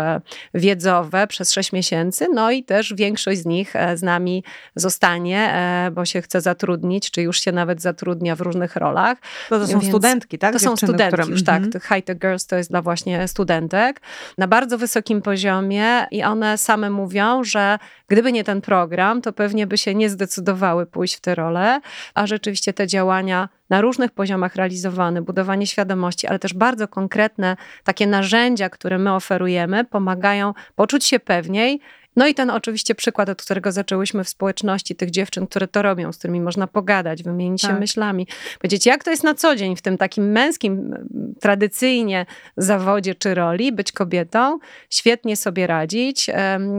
[0.53, 4.43] wiedzowe przez 6 miesięcy, no i też większość z nich z nami
[4.75, 5.53] zostanie,
[5.91, 9.17] bo się chce zatrudnić, czy już się nawet zatrudnia w różnych rolach.
[9.49, 9.85] To, to są Więc...
[9.85, 10.53] studentki studentki, tak?
[10.53, 11.31] To są studentki które...
[11.33, 11.63] już, tak.
[11.63, 11.81] Mhm.
[11.81, 14.01] High-tech Girls to jest dla właśnie studentek
[14.37, 19.67] na bardzo wysokim poziomie i one same mówią, że gdyby nie ten program, to pewnie
[19.67, 21.81] by się nie zdecydowały pójść w tę rolę,
[22.13, 28.07] a rzeczywiście te działania na różnych poziomach realizowane, budowanie świadomości, ale też bardzo konkretne takie
[28.07, 31.79] narzędzia, które my oferujemy, pomagają poczuć się pewniej
[32.15, 36.13] no i ten oczywiście przykład, od którego zaczęłyśmy w społeczności tych dziewczyn, które to robią,
[36.13, 37.71] z którymi można pogadać, wymienić tak.
[37.71, 38.27] się myślami,
[38.59, 40.95] powiedzieć, jak to jest na co dzień w tym takim męskim,
[41.39, 42.25] tradycyjnie
[42.57, 46.29] zawodzie czy roli, być kobietą, świetnie sobie radzić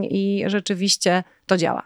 [0.02, 1.82] i rzeczywiście to działa.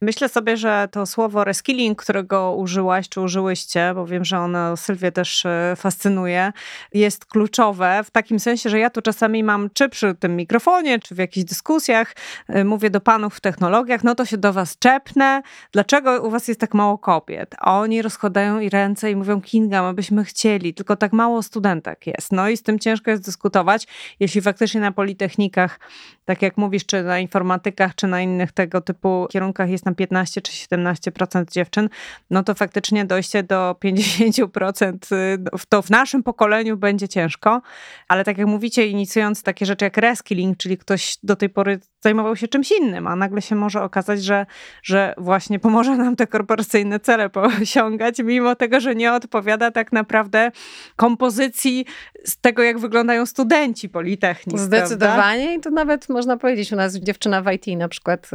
[0.00, 5.12] Myślę sobie, że to słowo reskilling, którego użyłaś, czy użyłyście, bo wiem, że ono Sylwię
[5.12, 6.52] też e, fascynuje,
[6.94, 11.14] jest kluczowe w takim sensie, że ja tu czasami mam, czy przy tym mikrofonie, czy
[11.14, 12.14] w jakichś dyskusjach,
[12.48, 16.48] e, mówię do panów w technologiach, no to się do was czepnę, dlaczego u was
[16.48, 17.54] jest tak mało kobiet?
[17.58, 22.06] A oni rozkładają i ręce i mówią, Kinga, my byśmy chcieli, tylko tak mało studentek
[22.06, 22.32] jest.
[22.32, 23.86] No i z tym ciężko jest dyskutować,
[24.20, 25.80] jeśli faktycznie na politechnikach,
[26.24, 30.40] tak jak mówisz, czy na informatykach, czy na innych tego typu kierunkach jest tam 15
[30.40, 31.88] czy 17% dziewczyn,
[32.30, 37.62] no to faktycznie dojście do 50% y, to w naszym pokoleniu będzie ciężko,
[38.08, 42.36] ale tak jak mówicie, inicjując takie rzeczy jak reskilling, czyli ktoś do tej pory zajmował
[42.36, 44.46] się czymś innym, a nagle się może okazać, że,
[44.82, 47.30] że właśnie pomoże nam te korporacyjne cele
[47.62, 50.50] osiągać, mimo tego, że nie odpowiada tak naprawdę
[50.96, 51.86] kompozycji
[52.24, 54.58] z tego, jak wyglądają studenci Politechniki.
[54.58, 55.58] Zdecydowanie prawda?
[55.58, 58.30] i to nawet można powiedzieć, u nas dziewczyna w IT na przykład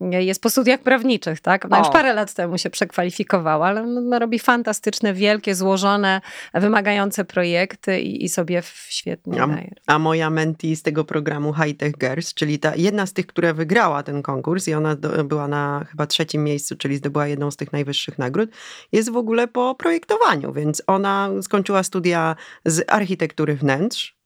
[0.00, 1.64] y, jest po studiach prawniczych, tak?
[1.64, 1.78] Ona o.
[1.78, 6.20] już parę lat temu się przekwalifikowała, ale no, no, robi fantastyczne, wielkie, złożone,
[6.54, 9.48] wymagające projekty i, i sobie świetnie a,
[9.86, 13.54] A moja menti z tego programu High Tech Girls, czyli ta jedna z tych, która
[13.54, 17.56] wygrała ten konkurs i ona do, była na chyba trzecim miejscu, czyli zdobyła jedną z
[17.56, 18.50] tych najwyższych nagród,
[18.92, 24.16] jest w ogóle po projektowaniu, więc ona skończyła studia z architektury wnętrz,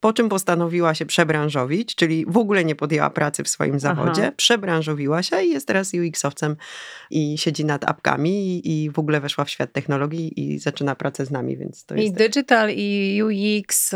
[0.00, 4.32] po czym postanowiła się przebranżowić, czyli w ogóle nie podjęła pracy w swoim zawodzie, Aha.
[4.36, 6.56] przebranżowiła się i jest teraz UX-owcem
[7.10, 11.30] i siedzi nad apkami i w ogóle weszła w świat technologii i zaczyna pracę z
[11.30, 12.06] nami, więc to jest...
[12.06, 13.94] I digital, i UX,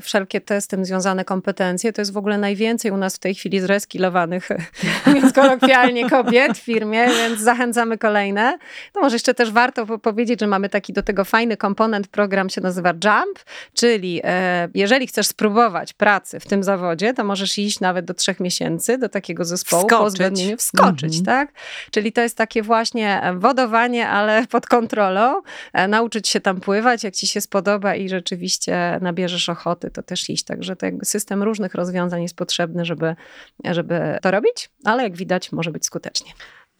[0.00, 3.34] wszelkie te z tym związane kompetencje, to jest w ogóle najwięcej u nas w tej
[3.34, 4.48] chwili zreskilowanych,
[5.14, 8.58] więc kolokwialnie kobiet w firmie, więc zachęcamy kolejne.
[8.94, 12.60] No może jeszcze też warto powiedzieć, że mamy taki do tego fajny komponent, program się
[12.60, 13.38] nazywa Jump,
[13.74, 18.14] czyli e, jeżeli jeżeli chcesz spróbować pracy w tym zawodzie, to możesz iść nawet do
[18.14, 19.98] trzech miesięcy do takiego zespołu wskoczyć.
[19.98, 21.24] po uzgodnieniu, wskoczyć, mhm.
[21.24, 21.54] tak?
[21.90, 27.14] Czyli to jest takie właśnie wodowanie, ale pod kontrolą, e, nauczyć się tam pływać, jak
[27.14, 30.44] ci się spodoba i rzeczywiście nabierzesz ochoty, to też iść.
[30.44, 33.16] Także jakby system różnych rozwiązań jest potrzebny, żeby,
[33.64, 36.32] żeby to robić, ale jak widać może być skutecznie.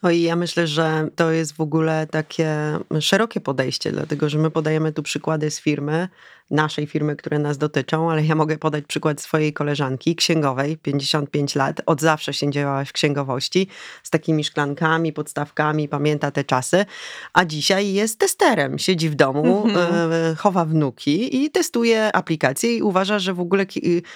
[0.02, 4.50] No i ja myślę, że to jest w ogóle takie szerokie podejście, dlatego że my
[4.50, 6.08] podajemy tu przykłady z firmy,
[6.52, 11.80] naszej firmy, które nas dotyczą, ale ja mogę podać przykład swojej koleżanki księgowej, 55 lat,
[11.86, 13.68] od zawsze się działałaś w księgowości,
[14.02, 16.86] z takimi szklankami, podstawkami, pamięta te czasy,
[17.32, 20.12] a dzisiaj jest testerem, siedzi w domu, mhm.
[20.12, 23.66] e, chowa wnuki i testuje aplikacje i uważa, że w ogóle,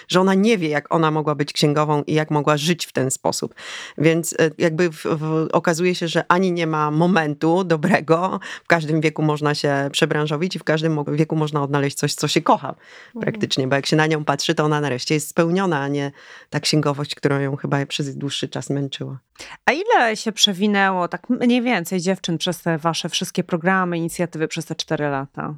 [0.07, 3.11] że ona nie wie, jak ona mogła być księgową i jak mogła żyć w ten
[3.11, 3.55] sposób.
[3.97, 9.01] Więc e, jakby w, w, okazuje się, że ani nie ma momentu dobrego, w każdym
[9.01, 13.21] wieku można się przebranżowić i w każdym wieku można odnaleźć coś, co się kocha mhm.
[13.21, 16.11] praktycznie, bo jak się na nią patrzy, to ona nareszcie jest spełniona, a nie
[16.49, 19.19] ta księgowość, którą ją chyba przez dłuższy czas męczyła.
[19.65, 24.65] A ile się przewinęło, tak mniej więcej dziewczyn przez te wasze wszystkie programy, inicjatywy przez
[24.65, 25.53] te cztery lata?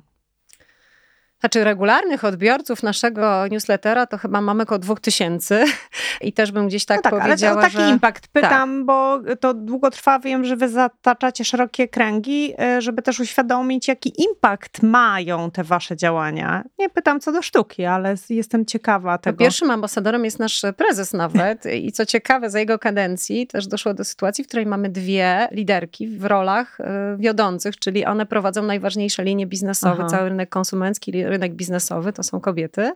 [1.40, 5.66] Znaczy regularnych odbiorców naszego newslettera to chyba mamy około 2000
[6.22, 7.90] i też bym gdzieś tak, no tak powiedziała, ale to taki że...
[7.90, 8.28] impact.
[8.28, 8.86] Pytam, tak.
[8.86, 10.20] bo to długo trwa.
[10.20, 15.98] Wiem, że wy zataczacie szerokie kręgi, e, żeby też uświadomić, jaki impact mają te wasze
[15.98, 16.64] działania.
[16.80, 19.38] Nie pytam co do sztuki, ale jestem ciekawa tego.
[19.38, 23.94] To pierwszym ambasadorem jest nasz prezes nawet i co ciekawe, za jego kadencji też doszło
[23.94, 29.24] do sytuacji, w której mamy dwie liderki w rolach e, wiodących, czyli one prowadzą najważniejsze
[29.24, 30.10] linie biznesowe, Aha.
[30.10, 32.92] cały rynek konsumencki, rynek biznesowy, to są kobiety,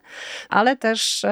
[0.50, 1.26] ale też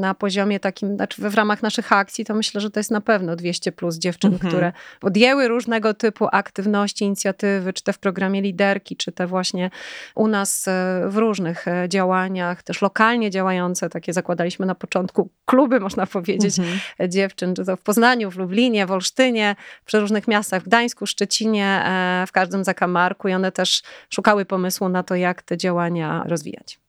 [0.00, 3.36] na poziomie takim, znaczy w ramach naszych akcji, to myślę, że to jest na pewno
[3.36, 4.50] 200 plus dziewczyn, mhm.
[4.50, 9.70] które podjęły różnego typu aktywności, inicjatywy, czy te w programie liderki, czy te właśnie
[10.14, 15.80] u nas e, w różnych e, działaniach, też lokalnie działające, takie zakładaliśmy na początku kluby,
[15.80, 17.10] można powiedzieć, mhm.
[17.10, 21.66] dziewczyn, czy to w Poznaniu, w Lublinie, w Olsztynie, w różnych miastach, w Gdańsku, Szczecinie,
[21.66, 26.80] e, w każdym zakamarku i one też szukały pomysłu na to, jak te działania rozwijać.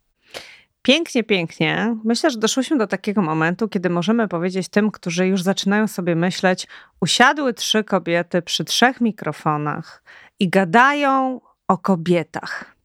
[0.82, 1.96] Pięknie, pięknie.
[2.04, 6.68] Myślę, że doszłyśmy do takiego momentu, kiedy możemy powiedzieć tym, którzy już zaczynają sobie myśleć,
[7.02, 10.04] usiadły trzy kobiety przy trzech mikrofonach
[10.40, 12.76] i gadają o kobietach.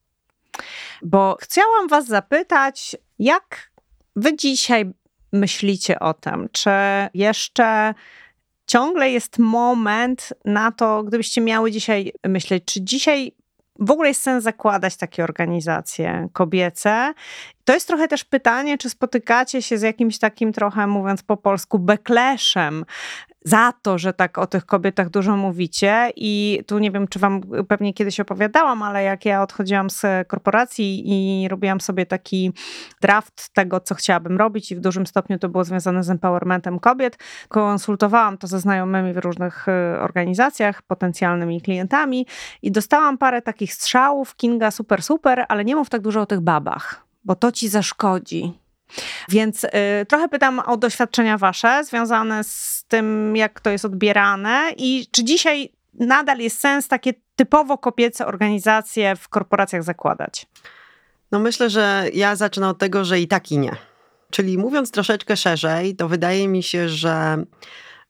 [1.03, 3.71] Bo chciałam Was zapytać, jak
[4.17, 4.93] Wy dzisiaj
[5.33, 6.49] myślicie o tym?
[6.53, 6.71] Czy
[7.15, 7.95] jeszcze
[8.67, 13.33] ciągle jest moment na to, gdybyście miały dzisiaj myśleć, czy dzisiaj
[13.79, 17.15] w ogóle jest sens zakładać takie organizacje kobiece.
[17.65, 21.79] To jest trochę też pytanie, czy spotykacie się z jakimś takim trochę, mówiąc po polsku,
[21.79, 22.85] backlashem
[23.49, 26.11] za to, że tak o tych kobietach dużo mówicie.
[26.17, 31.03] I tu nie wiem, czy wam pewnie kiedyś opowiadałam, ale jak ja odchodziłam z korporacji
[31.07, 32.53] i robiłam sobie taki
[33.01, 37.19] draft tego, co chciałabym robić, i w dużym stopniu to było związane z empowermentem kobiet,
[37.49, 42.27] konsultowałam to ze znajomymi w różnych y, organizacjach, potencjalnymi klientami
[42.63, 44.37] i dostałam parę takich strzałów.
[44.37, 48.68] Kinga, super, super, ale nie mów tak dużo o tych babach, bo to ci zaszkodzi
[49.29, 49.71] więc y,
[50.09, 55.73] trochę pytam o doświadczenia wasze związane z tym, jak to jest odbierane i czy dzisiaj
[55.95, 60.47] nadal jest sens takie typowo kobiece organizacje w korporacjach zakładać?
[61.33, 63.77] No myślę, że ja zacznę od tego, że i tak i nie.
[64.31, 67.45] Czyli mówiąc troszeczkę szerzej, to wydaje mi się, że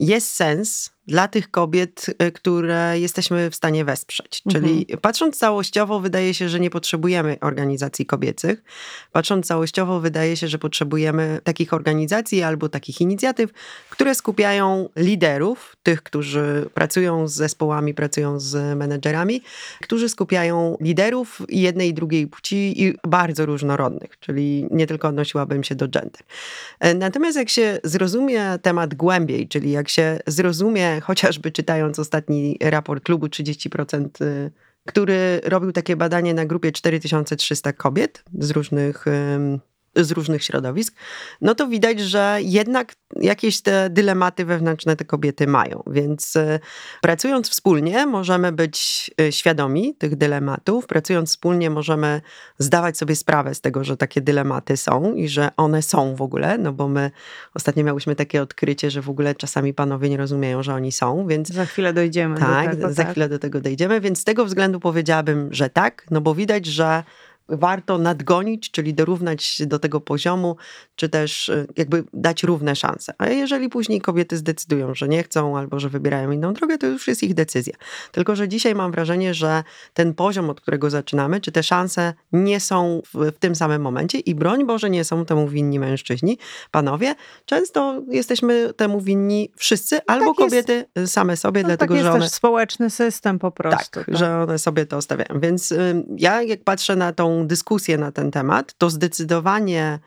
[0.01, 4.43] jest sens dla tych kobiet, y, które jesteśmy w stanie wesprzeć.
[4.47, 4.65] Mhm.
[4.65, 8.63] Czyli patrząc całościowo, wydaje się, że nie potrzebujemy organizacji kobiecych.
[9.13, 13.51] Patrząc całościowo, wydaje się, że potrzebujemy takich organizacji albo takich inicjatyw,
[13.91, 19.43] które skupiają liderów, tych, którzy pracują z zespołami, pracują z menedżerami,
[19.83, 25.75] którzy skupiają liderów jednej i drugiej płci i bardzo różnorodnych, czyli nie tylko odnosiłabym się
[25.75, 26.23] do gender.
[26.81, 33.05] E, natomiast jak się zrozumie temat głębiej, czyli jak się zrozumie chociażby czytając ostatni raport
[33.05, 34.51] klubu 30%, y,
[34.87, 39.05] który robił takie badanie na grupie 4300 kobiet z różnych
[40.05, 40.95] z różnych środowisk,
[41.41, 45.83] no to widać, że jednak jakieś te dylematy wewnętrzne te kobiety mają.
[45.87, 46.61] Więc e,
[47.01, 52.21] pracując wspólnie możemy być e, świadomi tych dylematów, pracując wspólnie możemy
[52.59, 56.59] zdawać sobie sprawę z tego, że takie dylematy są i że one są w ogóle,
[56.59, 57.11] no bo my
[57.55, 61.49] ostatnio miałyśmy takie odkrycie, że w ogóle czasami panowie nie rozumieją, że oni są, więc...
[61.49, 62.93] Za chwilę dojdziemy tak, do tego.
[62.95, 63.11] za tak.
[63.11, 67.03] chwilę do tego dojdziemy, więc z tego względu powiedziałabym, że tak, no bo widać, że
[67.49, 70.57] warto nadgonić, czyli dorównać do tego poziomu,
[70.97, 73.15] czy też e, jakby dać równe szanse.
[73.19, 77.09] A jeżeli później kobiety zdecydują, że nie chcą albo że wybierają inną drogę, to już
[77.09, 77.75] jest ich decyzja.
[78.13, 82.61] Tylko, że dzisiaj mam wrażenie, że ten poziom, od którego zaczynamy, czy te szanse nie
[82.61, 86.39] są w, w tym samym momencie i broń Boże nie są temu winni mężczyźni,
[86.71, 87.15] panowie.
[87.45, 91.13] Często jesteśmy temu winni wszyscy, albo tak kobiety jest.
[91.13, 92.21] same sobie, no, dlatego tak że one...
[92.21, 93.91] też społeczny system po prostu.
[93.91, 95.41] Tak, tak, że one sobie to stawiają.
[95.41, 99.99] Więc y, ja jak patrzę na tą dyskusję na ten temat, to zdecydowanie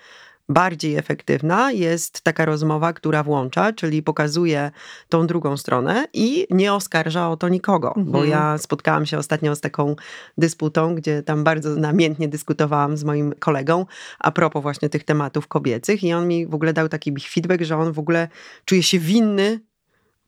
[0.52, 4.72] bardziej efektywna jest taka rozmowa, która włącza, czyli pokazuje
[5.10, 7.88] tą drugą stronę i nie oskarża o to nikogo.
[7.88, 8.12] Mhm.
[8.12, 9.96] Bo ja spotkałam się ostatnio z taką
[10.38, 13.86] dysputą, gdzie tam bardzo namiętnie dyskutowałam z moim kolegą
[14.20, 17.78] a propos właśnie tych tematów kobiecych i on mi w ogóle dał taki feedback, że
[17.78, 18.28] on w ogóle
[18.66, 19.60] czuje się winny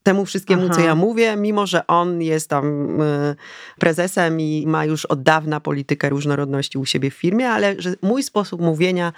[0.03, 0.73] temu wszystkiemu, Aha.
[0.73, 3.35] co ja mówię, mimo że on jest tam y,
[3.79, 8.23] prezesem i ma już od dawna politykę różnorodności u siebie w firmie, ale że mój
[8.23, 9.13] sposób mówienia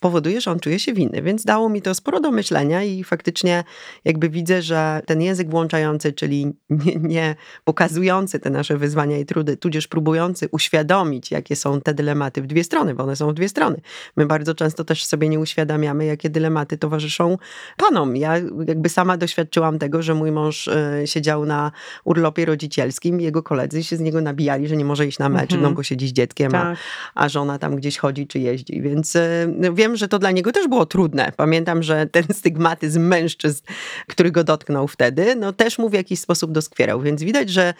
[0.00, 3.64] powoduje, że on czuje się winny, więc dało mi to sporo do myślenia i faktycznie
[4.04, 7.34] jakby widzę, że ten język włączający, czyli nie, nie
[7.64, 12.64] pokazujący te nasze wyzwania i trudy, tudzież próbujący uświadomić, jakie są te dylematy w dwie
[12.64, 13.80] strony, bo one są w dwie strony.
[14.16, 17.38] My bardzo często też sobie nie uświadamiamy, jakie dylematy towarzyszą
[17.76, 18.16] panom.
[18.16, 18.34] Ja
[18.66, 21.72] jakby sama doświadczyłam tego, że mój mąż y, siedział na
[22.04, 25.62] urlopie rodzicielskim, jego koledzy się z niego nabijali, że nie może iść na mecz, mhm.
[25.62, 26.78] no bo siedzi z dzieckiem, tak.
[27.14, 30.30] a, a żona tam gdzieś chodzi czy jeździ, więc y, wiem, wiem, że to dla
[30.30, 31.32] niego też było trudne.
[31.36, 33.62] Pamiętam, że ten stygmatyzm mężczyzn,
[34.06, 37.00] który go dotknął wtedy, no też mu w jakiś sposób doskwierał.
[37.00, 37.74] Więc widać, że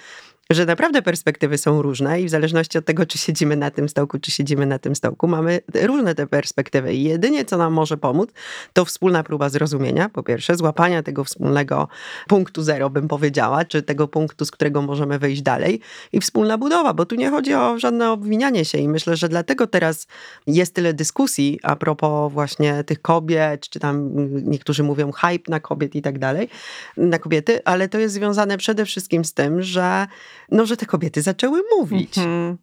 [0.50, 4.18] że naprawdę perspektywy są różne i w zależności od tego, czy siedzimy na tym stołku,
[4.18, 6.94] czy siedzimy na tym stołku, mamy różne te perspektywy.
[6.94, 8.30] I jedynie, co nam może pomóc,
[8.72, 11.88] to wspólna próba zrozumienia, po pierwsze, złapania tego wspólnego
[12.28, 15.80] punktu zero, bym powiedziała, czy tego punktu, z którego możemy wyjść dalej
[16.12, 19.66] i wspólna budowa, bo tu nie chodzi o żadne obwinianie się i myślę, że dlatego
[19.66, 20.06] teraz
[20.46, 24.10] jest tyle dyskusji a propos właśnie tych kobiet, czy tam
[24.50, 26.48] niektórzy mówią hype na kobiet i tak dalej,
[26.96, 30.06] na kobiety, ale to jest związane przede wszystkim z tym, że
[30.50, 32.18] no, że te kobiety zaczęły mówić.
[32.18, 32.58] Mhm.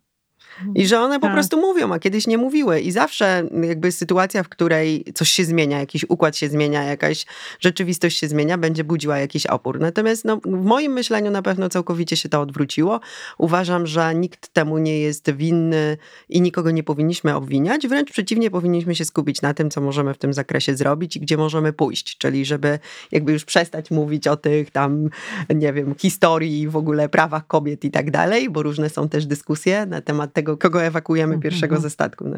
[0.75, 1.33] I że one po tak.
[1.33, 2.79] prostu mówią, a kiedyś nie mówiły.
[2.79, 7.25] I zawsze jakby sytuacja, w której coś się zmienia, jakiś układ się zmienia, jakaś
[7.59, 9.79] rzeczywistość się zmienia, będzie budziła jakiś opór.
[9.79, 12.99] Natomiast no, w moim myśleniu na pewno całkowicie się to odwróciło.
[13.37, 15.97] Uważam, że nikt temu nie jest winny
[16.29, 17.87] i nikogo nie powinniśmy obwiniać.
[17.87, 21.37] Wręcz przeciwnie, powinniśmy się skupić na tym, co możemy w tym zakresie zrobić i gdzie
[21.37, 22.17] możemy pójść.
[22.17, 22.79] Czyli żeby
[23.11, 25.09] jakby już przestać mówić o tych tam,
[25.55, 29.85] nie wiem, historii, w ogóle prawach kobiet i tak dalej, bo różne są też dyskusje
[29.85, 32.25] na temat tego, tego, kogo ewakuujemy mhm, pierwszego ze statku.
[32.27, 32.37] No,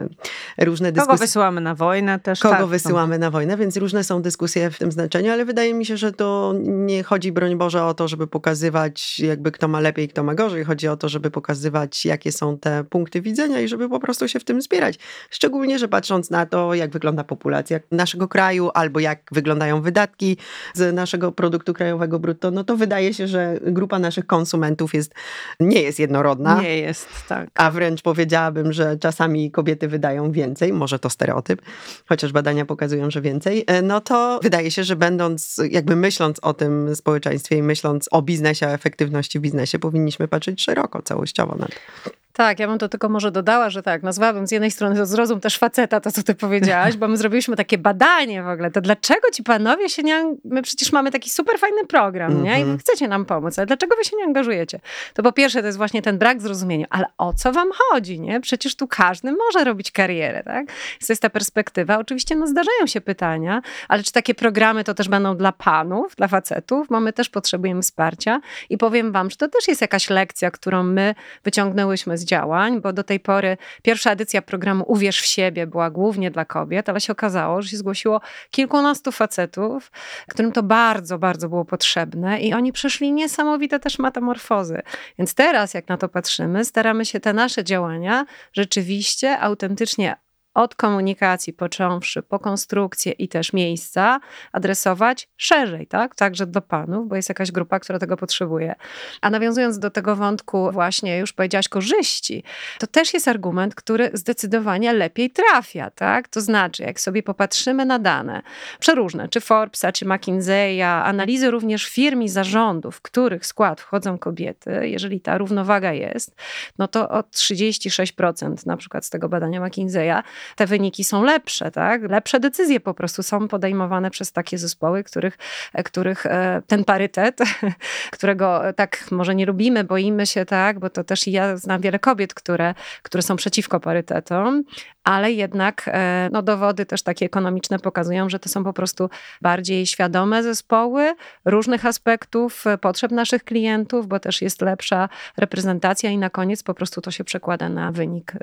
[0.58, 1.12] różne dyskusje.
[1.12, 2.39] Kogo wysyłamy na wojnę też.
[2.39, 5.86] Kogo tak, wysyłamy na wojnę, więc różne są dyskusje w tym znaczeniu, ale wydaje mi
[5.86, 10.08] się, że to nie chodzi, broń Boże, o to, żeby pokazywać jakby kto ma lepiej,
[10.08, 10.63] kto ma gorzej.
[10.63, 14.39] Chodzi o to, żeby pokazywać, jakie są te punkty widzenia i żeby po prostu się
[14.39, 15.00] w tym zbierać.
[15.30, 20.38] Szczególnie, że patrząc na to, jak wygląda populacja naszego kraju, albo jak wyglądają wydatki
[20.74, 25.13] z naszego produktu krajowego brutto, no to wydaje się, że grupa naszych konsumentów jest,
[25.60, 26.62] nie jest jednorodna.
[26.62, 27.50] Nie jest, tak.
[27.56, 31.62] A wręcz wręcz powiedziałabym, że czasami kobiety wydają więcej, może to stereotyp,
[32.06, 36.54] chociaż badania pokazują, że więcej, e, no to wydaje się, że będąc, jakby myśląc o
[36.54, 41.66] tym społeczeństwie i myśląc o biznesie, o efektywności w biznesie, powinniśmy patrzeć szeroko, całościowo na
[41.66, 42.10] to.
[42.39, 45.39] Tak, ja bym to tylko może dodała, że tak, nazwałabym z jednej strony to zrozum
[45.39, 49.32] też faceta, to co ty powiedziałaś, bo my zrobiliśmy takie badanie w ogóle, to dlaczego
[49.34, 52.78] ci panowie się nie, my przecież mamy taki super fajny program, nie, i mhm.
[52.78, 54.80] chcecie nam pomóc, ale dlaczego wy się nie angażujecie?
[55.13, 58.41] To po pierwsze to jest właśnie ten brak zrozumienia, ale o co wam chodzi, nie?
[58.41, 60.67] Przecież tu każdy może robić karierę, tak?
[60.67, 61.97] To jest ta perspektywa.
[61.97, 66.28] Oczywiście no zdarzają się pytania, ale czy takie programy to też będą dla panów, dla
[66.28, 66.88] facetów?
[66.88, 70.84] Bo my też potrzebujemy wsparcia i powiem wam, że to też jest jakaś lekcja, którą
[70.84, 75.89] my wyciągnęłyśmy z działań, bo do tej pory pierwsza edycja programu Uwierz w siebie była
[75.89, 79.92] głównie dla kobiet, ale się okazało, że się zgłosiło kilkunastu facetów,
[80.28, 84.82] którym to bardzo, bardzo było potrzebne i oni przeszli niesamowite też metamorfozy.
[85.18, 90.15] Więc teraz, jak na to patrzymy, staramy się te nasze działania rzeczywiście autentycznie
[90.60, 94.19] od komunikacji począwszy po konstrukcję i też miejsca,
[94.52, 96.15] adresować szerzej, tak?
[96.15, 98.76] Także do panów, bo jest jakaś grupa, która tego potrzebuje.
[99.22, 102.43] A nawiązując do tego wątku, właśnie już powiedziałaś korzyści,
[102.80, 106.28] to też jest argument, który zdecydowanie lepiej trafia, tak?
[106.28, 108.41] To znaczy, jak sobie popatrzymy na dane
[108.80, 114.82] przeróżne, czy Forbesa, czy McKinsey'a, analizy również firm i zarządów, w których skład wchodzą kobiety,
[114.84, 116.36] jeżeli ta równowaga jest,
[116.78, 120.24] no to o 36% na przykład z tego badania McKinsey'a
[120.56, 122.02] te wyniki są lepsze, tak?
[122.10, 125.38] Lepsze decyzje po prostu są podejmowane przez takie zespoły, których,
[125.86, 127.40] których e, ten parytet,
[128.12, 130.80] którego tak może nie lubimy, boimy się, tak?
[130.80, 134.64] Bo to też ja znam wiele kobiet, które, które są przeciwko parytetom,
[135.04, 139.10] ale jednak e, no, dowody też takie ekonomiczne pokazują, że to są po prostu
[139.42, 146.18] bardziej świadome zespoły różnych aspektów e, potrzeb naszych klientów, bo też jest lepsza reprezentacja i
[146.18, 148.34] na koniec po prostu to się przekłada na wynik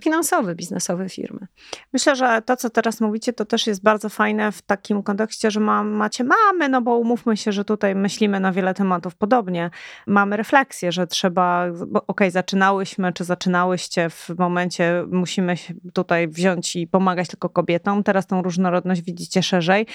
[0.00, 1.45] finansowy, biznesowy firmy.
[1.92, 5.60] Myślę, że to, co teraz mówicie, to też jest bardzo fajne w takim kontekście, że
[5.60, 9.70] ma, macie mamy, no bo umówmy się, że tutaj myślimy na wiele tematów podobnie.
[10.06, 15.54] Mamy refleksję, że trzeba, okej, okay, zaczynałyśmy, czy zaczynałyście w momencie, musimy
[15.92, 18.02] tutaj wziąć i pomagać tylko kobietom.
[18.02, 19.86] Teraz tą różnorodność widzicie szerzej.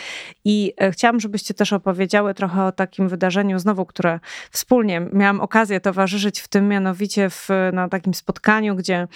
[0.45, 4.19] I e, chciałam, żebyście też opowiedziały trochę o takim wydarzeniu, znowu, które
[4.51, 9.07] wspólnie miałam okazję towarzyszyć w tym, mianowicie w, na takim spotkaniu, gdzie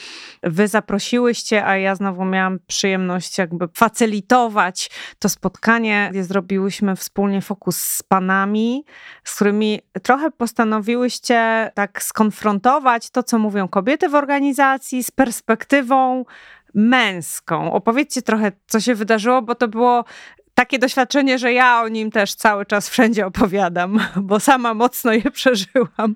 [0.44, 7.78] wy zaprosiłyście, a ja znowu miałam przyjemność jakby facylitować to spotkanie, gdzie zrobiłyśmy wspólnie fokus
[7.78, 8.86] z panami,
[9.24, 16.26] z którymi trochę postanowiłyście tak skonfrontować to, co mówią kobiety w organizacji z perspektywą
[16.74, 17.72] męską.
[17.72, 20.06] Opowiedzcie trochę, co się wydarzyło, bo to było
[20.54, 25.32] takie doświadczenie, że ja o nim też cały czas wszędzie opowiadam, bo sama mocno je
[25.32, 26.16] przeżyłam.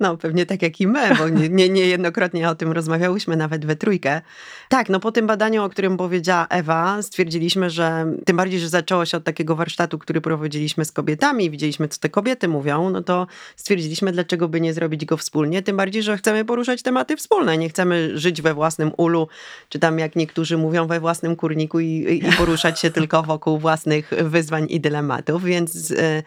[0.00, 3.76] No, pewnie tak jak i my, bo nie, nie, niejednokrotnie o tym rozmawiałyśmy, nawet we
[3.76, 4.20] trójkę.
[4.68, 9.04] Tak, no po tym badaniu, o którym powiedziała Ewa, stwierdziliśmy, że tym bardziej, że zaczęło
[9.06, 13.26] się od takiego warsztatu, który prowadziliśmy z kobietami widzieliśmy, co te kobiety mówią, no to
[13.56, 17.58] stwierdziliśmy, dlaczego by nie zrobić go wspólnie, tym bardziej, że chcemy poruszać tematy wspólne.
[17.58, 19.28] Nie chcemy żyć we własnym ulu,
[19.68, 24.10] czy tam jak niektórzy mówią, we własnym kurniku i, i poruszać się tylko wokół własnych
[24.10, 26.22] wyzwań i dylematów, więc e,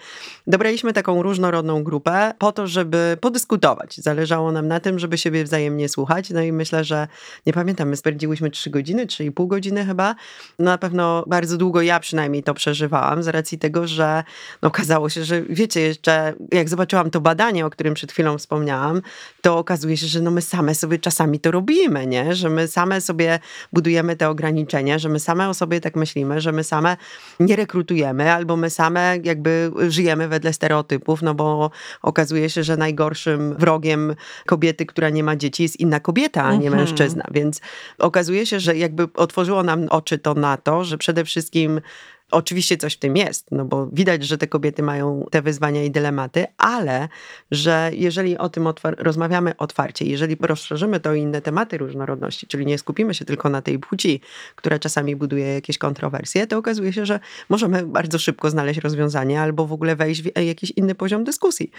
[0.48, 3.61] dobraliśmy taką różnorodną grupę po to, żeby podyskutować
[3.96, 6.30] Zależało nam na tym, żeby siebie wzajemnie słuchać.
[6.30, 7.08] No i myślę, że
[7.46, 10.16] nie pamiętam, my spędziłyśmy trzy godziny, trzy i pół godziny chyba.
[10.60, 14.24] No na pewno bardzo długo ja przynajmniej to przeżywałam z racji tego, że
[14.62, 19.02] no okazało się, że wiecie, jeszcze jak zobaczyłam to badanie, o którym przed chwilą wspomniałam,
[19.42, 22.36] to okazuje się, że no my same sobie czasami to robimy, nie?
[22.36, 23.40] Że my same sobie
[23.74, 26.98] budujemy te ograniczenia, że my same o sobie tak myślimy, że my same
[27.40, 33.51] nie rekrutujemy, albo my same jakby żyjemy wedle stereotypów, no bo okazuje się, że najgorszym
[33.60, 36.76] wrogiem kobiety, która nie ma dzieci, jest inna kobieta, a nie mhm.
[36.76, 37.24] mężczyzna.
[37.32, 37.62] Więc
[37.98, 41.82] okazuje się, że jakby otworzyło nam oczy to na to, że przede wszystkim
[42.32, 45.92] Oczywiście coś w tym jest, no bo widać, że te kobiety mają te wyzwania i
[45.92, 47.10] dylematy, ale
[47.52, 52.78] że jeżeli o tym otwar rozmawiamy otwarcie, jeżeli rozszerzymy to inne tematy różnorodności, czyli nie
[52.78, 54.22] skupimy się tylko na tej płci,
[54.56, 57.20] która czasami buduje jakieś kontrowersje, to okazuje się, że
[57.50, 61.72] możemy bardzo szybko znaleźć rozwiązanie albo w ogóle wejść w jakiś inny poziom dyskusji.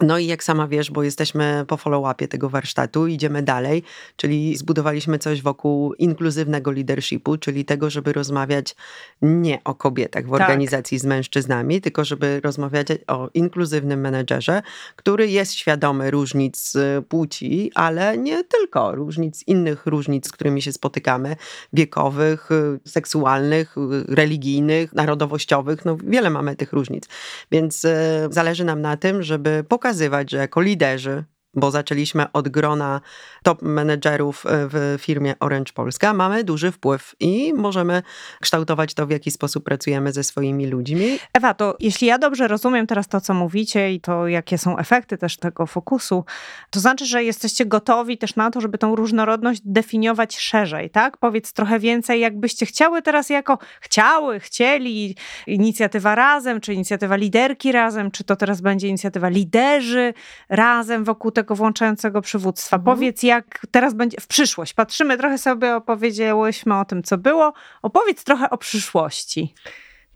[0.00, 3.82] No i jak sama wiesz, bo jesteśmy po follow-upie tego warsztatu, idziemy dalej,
[4.16, 8.76] czyli zbudowaliśmy coś wokół inkluzywnego leadershipu, czyli tego, żeby rozmawiać
[9.22, 10.32] nie o kobietach w tak.
[10.32, 14.62] organizacji z mężczyznami, tylko żeby rozmawiać o inkluzywnym menedżerze,
[14.96, 16.74] który jest świadomy różnic
[17.08, 21.36] płci, ale nie tylko, różnic, innych różnic, z którymi się spotykamy,
[21.72, 22.48] wiekowych,
[22.84, 23.74] seksualnych,
[24.08, 27.08] religijnych, narodowościowych, no wiele mamy tych różnic.
[27.52, 31.24] Więc e, zależy nam na tym, żeby pokazywać, że jako liderzy
[31.54, 33.00] bo zaczęliśmy od grona
[33.42, 38.02] top menedżerów e, w firmie Orange Polska, mamy duży wpływ i możemy
[38.40, 41.18] kształtować to, w jaki sposób pracujemy ze swoimi ludźmi.
[41.34, 45.18] Ewa, to jeśli ja dobrze rozumiem teraz to, co mówicie i to, jakie są efekty
[45.18, 46.24] też tego fokusu,
[46.70, 51.16] to znaczy, że jesteście gotowi też na to, żeby tą różnorodność definiować szerzej, tak?
[51.16, 58.10] Powiedz trochę więcej, jakbyście chciały teraz jako chciały, chcieli, inicjatywa razem, czy inicjatywa liderki razem,
[58.10, 60.14] czy to teraz będzie inicjatywa liderzy
[60.48, 62.76] razem wokół tego tego włączającego przywództwa.
[62.76, 62.96] Mhm.
[62.96, 64.74] Powiedz, jak teraz będzie w przyszłość.
[64.74, 67.52] Patrzymy trochę sobie, opowiedziałyśmy o tym, co było.
[67.82, 69.54] Opowiedz trochę o przyszłości.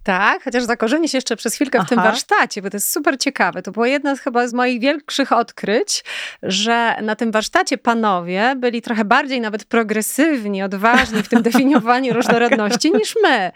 [0.07, 1.87] Tak, chociaż zakorzeni się jeszcze przez chwilkę Aha.
[1.87, 3.63] w tym warsztacie, bo to jest super ciekawe.
[3.63, 6.05] To było jedno chyba z moich większych odkryć,
[6.43, 12.93] że na tym warsztacie panowie byli trochę bardziej nawet progresywni, odważni w tym definiowaniu różnorodności
[12.93, 13.53] niż my.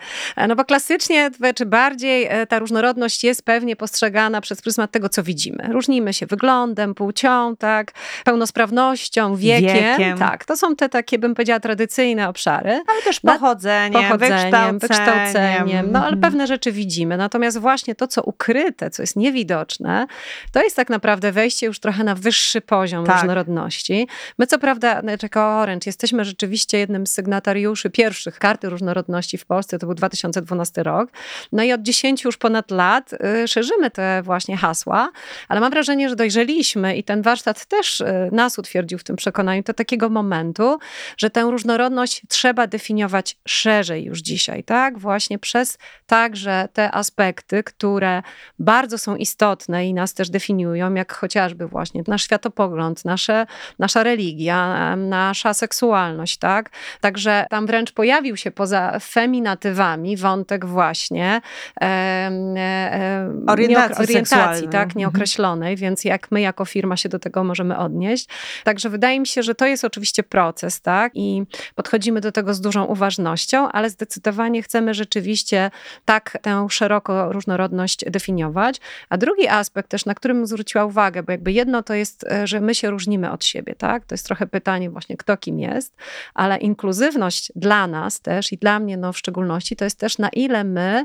[0.48, 5.22] No bo klasycznie, czy bardziej e, ta różnorodność jest pewnie postrzegana przez pryzmat tego, co
[5.22, 5.68] widzimy.
[5.72, 7.92] Różnimy się wyglądem, płcią, tak,
[8.24, 9.74] pełnosprawnością, wiekiem.
[9.74, 10.18] wiekiem.
[10.18, 12.82] Tak, to są te takie, bym powiedziała, tradycyjne obszary.
[12.88, 14.78] Ale też pochodzeniem, pochodzeniem wykształceniem.
[14.78, 15.92] wykształceniem.
[15.92, 16.20] No ale mhm.
[16.20, 17.16] pewne pewne rzeczy widzimy.
[17.16, 20.06] Natomiast właśnie to, co ukryte, co jest niewidoczne,
[20.52, 23.16] to jest tak naprawdę wejście już trochę na wyższy poziom tak.
[23.16, 24.08] różnorodności.
[24.38, 29.46] My co prawda, jako znaczy Orange, jesteśmy rzeczywiście jednym z sygnatariuszy pierwszych karty różnorodności w
[29.46, 31.10] Polsce, to był 2012 rok.
[31.52, 35.10] No i od 10 już ponad lat y, szerzymy te właśnie hasła,
[35.48, 39.62] ale mam wrażenie, że dojrzeliśmy i ten warsztat też y, nas utwierdził w tym przekonaniu
[39.62, 40.78] do takiego momentu,
[41.16, 44.98] że tę różnorodność trzeba definiować szerzej już dzisiaj, tak?
[44.98, 48.22] Właśnie przez tak także te aspekty, które
[48.58, 53.46] bardzo są istotne i nas też definiują, jak chociażby właśnie nasz światopogląd, nasze,
[53.78, 56.70] nasza religia, nasza seksualność, tak?
[57.00, 61.40] Także tam wręcz pojawił się poza feminatywami wątek właśnie
[61.80, 64.98] e, e, orientacji, orientacji tak, mhm.
[64.98, 68.28] nieokreślonej, więc jak my jako firma się do tego możemy odnieść.
[68.64, 71.12] Także wydaje mi się, że to jest oczywiście proces, tak?
[71.14, 71.42] I
[71.74, 75.70] podchodzimy do tego z dużą uważnością, ale zdecydowanie chcemy rzeczywiście
[76.04, 78.80] tak tę szeroko różnorodność definiować.
[79.08, 82.60] A drugi aspekt też, na którym zwróciła uwagę, bo jakby jedno to jest, e, że
[82.60, 84.04] my się różnimy od siebie, tak?
[84.04, 85.96] To jest trochę pytanie właśnie, kto kim jest,
[86.34, 90.28] ale inkluzywność dla nas też i dla mnie no w szczególności, to jest też na
[90.28, 91.04] ile my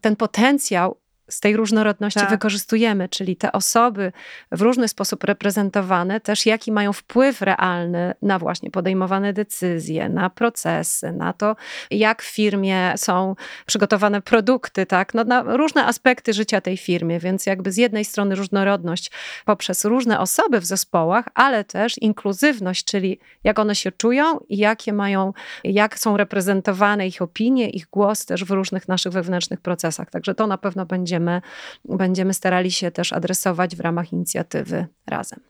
[0.00, 0.96] ten potencjał
[1.28, 2.30] z tej różnorodności tak.
[2.30, 4.12] wykorzystujemy, czyli te osoby
[4.52, 11.12] w różny sposób reprezentowane, też jaki mają wpływ realny na właśnie podejmowane decyzje, na procesy,
[11.12, 11.56] na to,
[11.90, 17.46] jak w firmie są przygotowane produkty, tak, no, na różne aspekty życia tej firmy, więc
[17.46, 19.10] jakby z jednej strony różnorodność
[19.44, 24.92] poprzez różne osoby w zespołach, ale też inkluzywność, czyli jak one się czują i jakie
[24.92, 25.32] mają,
[25.64, 30.10] jak są reprezentowane ich opinie, ich głos też w różnych naszych wewnętrznych procesach.
[30.10, 31.40] Także to na pewno będzie będziemy,
[31.84, 35.40] będziemy starali się też adresować w ramach inicjatywy razem.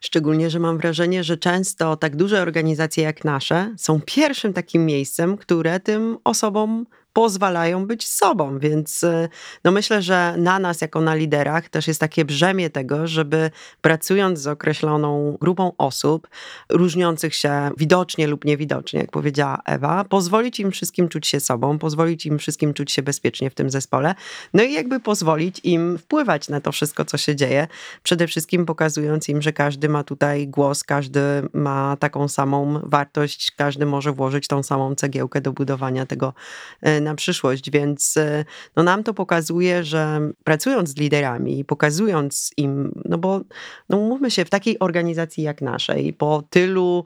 [0.00, 5.36] Szczególnie, że mam wrażenie, że często tak duże organizacje jak nasze są pierwszym takim miejscem,
[5.36, 9.28] które tym osobom pozwalają być sobą, więc e,
[9.64, 13.50] no myślę, że na nas jako na liderach też jest takie brzemię tego, żeby
[13.80, 16.28] pracując z określoną grupą osób,
[16.68, 22.26] różniących się widocznie lub niewidocznie, jak powiedziała Ewa, pozwolić im wszystkim czuć się sobą, pozwolić
[22.26, 24.14] im wszystkim czuć się bezpiecznie w tym zespole,
[24.54, 27.66] no i jakby pozwolić im wpływać na to wszystko, co się dzieje,
[28.02, 31.20] przede wszystkim pokazując im, że każdy ma tutaj głos, każdy
[31.52, 36.34] ma taką samą wartość, każdy może włożyć tą samą cegiełkę do budowania tego
[36.80, 38.44] e, na przyszłość, więc e,
[38.76, 43.40] no nam to pokazuje, że pracując z liderami i pokazując im, no bo
[43.88, 47.04] no mówmy się, w takiej organizacji jak naszej, po tylu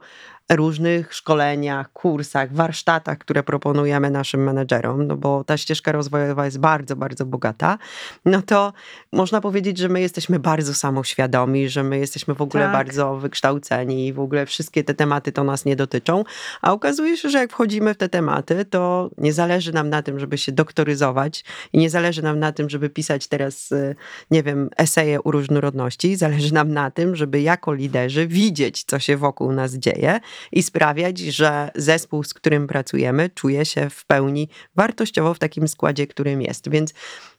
[0.50, 6.96] różnych szkoleniach, kursach, warsztatach, które proponujemy naszym menedżerom, no bo ta ścieżka rozwojowa jest bardzo,
[6.96, 7.78] bardzo bogata,
[8.24, 8.72] no to
[9.12, 12.72] można powiedzieć, że my jesteśmy bardzo samoświadomi, że my jesteśmy w ogóle tak.
[12.72, 16.24] bardzo wykształceni i w ogóle wszystkie te tematy to nas nie dotyczą,
[16.62, 20.18] a okazuje się, że jak wchodzimy w te tematy, to nie zależy nam na tym,
[20.18, 23.96] żeby się doktoryzować i nie zależy nam na tym, żeby pisać teraz, y,
[24.30, 29.16] nie wiem, eseje o różnorodności, zależy nam na tym, żeby jako liderzy widzieć, co się
[29.16, 30.20] wokół nas dzieje
[30.52, 36.06] i sprawiać, że zespół, z którym pracujemy, czuje się w pełni wartościowo w takim składzie,
[36.06, 36.70] którym jest.
[36.70, 36.94] Więc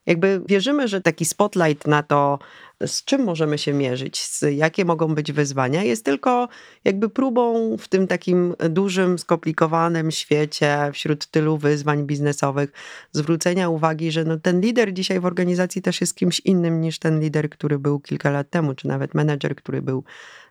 [0.06, 2.39] jakby wierzymy, że taki spotlight na to,
[2.86, 6.47] z czym możemy się mierzyć, z jakie mogą być wyzwania, jest tylko
[6.86, 12.71] jakby próbą w tym takim dużym, skomplikowanym świecie, wśród tylu wyzwań biznesowych,
[13.11, 17.19] zwrócenia uwagi, że no ten lider dzisiaj w organizacji też jest kimś innym niż ten
[17.19, 20.03] lider, który był kilka lat temu, czy nawet menedżer, który był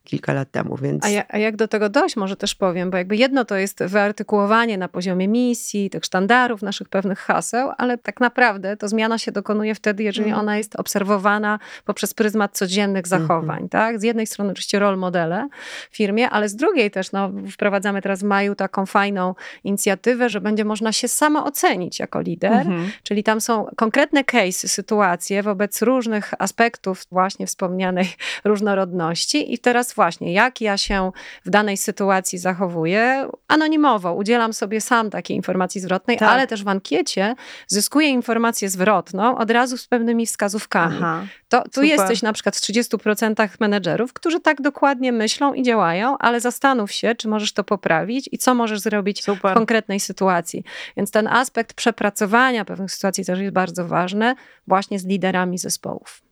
[0.08, 1.04] kilka lat temu, więc...
[1.04, 3.84] A, ja, a, jak do tego dojść, może też powiem, bo jakby jedno to jest
[3.84, 9.32] wyartykułowanie na poziomie misji, tych sztandarów, naszych pewnych haseł, ale tak naprawdę to zmiana się
[9.32, 10.40] dokonuje wtedy, jeżeli mm.
[10.40, 13.22] ona jest obserwowana poprzez pryzmat codziennych mhm.
[13.22, 13.68] zachowań, mm.
[13.68, 14.00] tak?
[14.00, 15.48] Z jednej strony oczywiście rol modele
[15.90, 20.40] w firmie, ale z drugiej też, no, wprowadzamy teraz w maju taką fajną inicjatywę, że
[20.40, 22.90] będzie można się samo ocenić jako lider, mm.
[23.02, 28.08] czyli tam są konkretne case, sytuacje wobec różnych aspektów właśnie wspomnianej
[28.44, 31.10] różnorodności i teraz właśnie, jak ja się
[31.44, 36.28] w danej sytuacji zachowuję, anonimowo udzielam sobie sam takiej informacji zwrotnej, tak.
[36.28, 37.34] ale też w ankiecie
[37.66, 40.96] zyskuję informację zwrotną od razu z pewnymi wskazówkami.
[40.98, 42.07] Aha, to, tu super.
[42.10, 47.14] Jesteś na przykład w 30% menedżerów, którzy tak dokładnie myślą i działają, ale zastanów się,
[47.14, 49.52] czy możesz to poprawić i co możesz zrobić super.
[49.52, 50.64] w konkretnej sytuacji.
[50.96, 54.34] Więc ten aspekt przepracowania pewnych sytuacji też jest bardzo ważny
[54.66, 56.22] właśnie z liderami zespołów.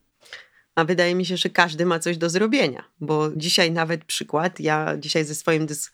[0.74, 4.96] A wydaje mi się, że każdy ma coś do zrobienia, bo dzisiaj nawet przykład, ja
[4.98, 5.90] dzisiaj ze swoim dys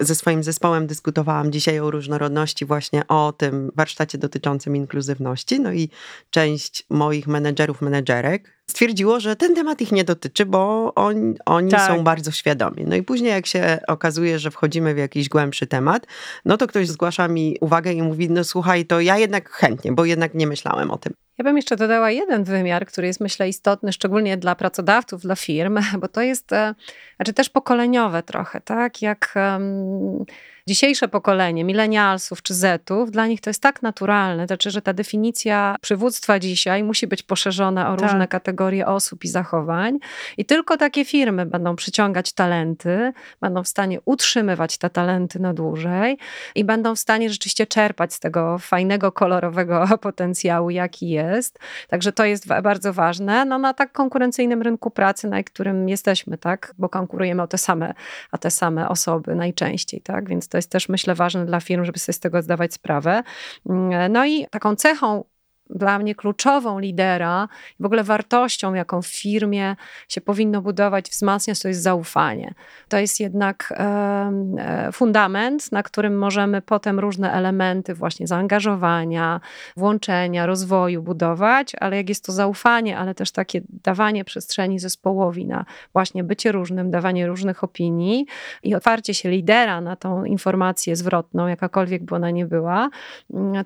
[0.00, 5.60] ze swoim zespołem dyskutowałam dzisiaj o różnorodności, właśnie o tym warsztacie dotyczącym inkluzywności.
[5.60, 5.90] No i
[6.30, 11.86] część moich menedżerów, menedżerek stwierdziło, że ten temat ich nie dotyczy, bo on, oni tak.
[11.86, 12.84] są bardzo świadomi.
[12.86, 16.06] No i później jak się okazuje, że wchodzimy w jakiś głębszy temat,
[16.44, 20.04] no to ktoś zgłasza mi uwagę i mówi, no słuchaj, to ja jednak chętnie, bo
[20.04, 21.12] jednak nie myślałem o tym.
[21.38, 25.78] Ja bym jeszcze dodała jeden wymiar, który jest myślę istotny, szczególnie dla pracodawców, dla firm,
[26.00, 26.74] bo to jest, e,
[27.16, 29.02] znaczy też pokoleniowe trochę, tak?
[29.02, 30.24] Jak um,
[30.68, 34.92] dzisiejsze pokolenie milenialsów czy zetów, dla nich to jest tak naturalne, to znaczy, że ta
[34.92, 38.02] definicja przywództwa dzisiaj musi być poszerzona o tak.
[38.02, 39.98] różne kategorie kategorie osób i zachowań.
[40.36, 46.18] I tylko takie firmy będą przyciągać talenty, będą w stanie utrzymywać te talenty na dłużej
[46.54, 51.58] i będą w stanie rzeczywiście czerpać z tego fajnego, kolorowego potencjału, jaki jest.
[51.88, 56.74] Także to jest bardzo ważne no, na tak konkurencyjnym rynku pracy, na którym jesteśmy, tak?
[56.78, 57.94] Bo konkurujemy o te same,
[58.32, 60.28] a te same osoby najczęściej, tak?
[60.28, 63.22] Więc to jest też myślę ważne dla firm, żeby sobie z tego zdawać sprawę.
[63.68, 65.24] Mm, no i taką cechą
[65.70, 67.48] dla mnie kluczową lidera,
[67.80, 69.76] w ogóle wartością, jaką w firmie
[70.08, 72.54] się powinno budować, wzmacniać, to jest zaufanie.
[72.88, 79.40] To jest jednak e, fundament, na którym możemy potem różne elementy właśnie zaangażowania,
[79.76, 85.64] włączenia, rozwoju budować, ale jak jest to zaufanie, ale też takie dawanie przestrzeni zespołowi na
[85.92, 88.26] właśnie bycie różnym, dawanie różnych opinii
[88.62, 92.90] i otwarcie się lidera na tą informację zwrotną, jakakolwiek by ona nie była,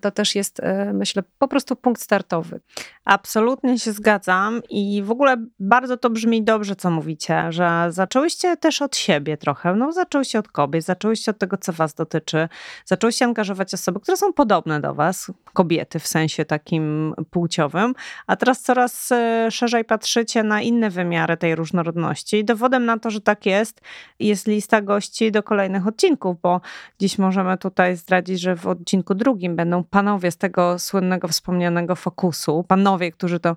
[0.00, 2.60] to też jest, e, myślę, po prostu punkt punkt startowy.
[3.04, 8.82] Absolutnie się zgadzam i w ogóle bardzo to brzmi dobrze, co mówicie, że zaczęłyście też
[8.82, 12.48] od siebie trochę, no zaczęłyście od kobiet, zaczęłyście od tego, co was dotyczy,
[12.84, 17.94] zaczęłyście angażować osoby, które są podobne do was, kobiety w sensie takim płciowym,
[18.26, 22.44] a teraz coraz e, szerzej patrzycie na inne wymiary tej różnorodności.
[22.44, 23.80] Dowodem na to, że tak jest,
[24.18, 26.60] jest lista gości do kolejnych odcinków, bo
[27.00, 32.64] dziś możemy tutaj zdradzić, że w odcinku drugim będą panowie z tego słynnego wspomnianego fokusu.
[32.68, 33.56] Panowie, którzy to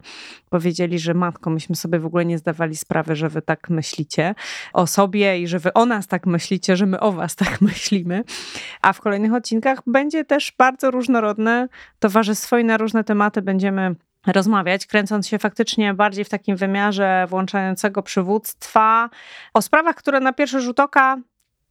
[0.50, 4.36] powiedzieli, że matko, myśmy sobie w ogóle nie zdawali sprawy, że wy tak myślicie
[4.74, 8.24] o sobie i że wy o nas tak myślicie, że my o was tak myślimy.
[8.82, 11.68] A w kolejnych odcinkach będzie też bardzo różnorodne
[12.00, 13.96] towarzystwo i na różne tematy będziemy
[14.28, 19.10] rozmawiać, kręcąc się faktycznie bardziej w takim wymiarze włączającego przywództwa
[19.54, 21.18] o sprawach, które na pierwszy rzut oka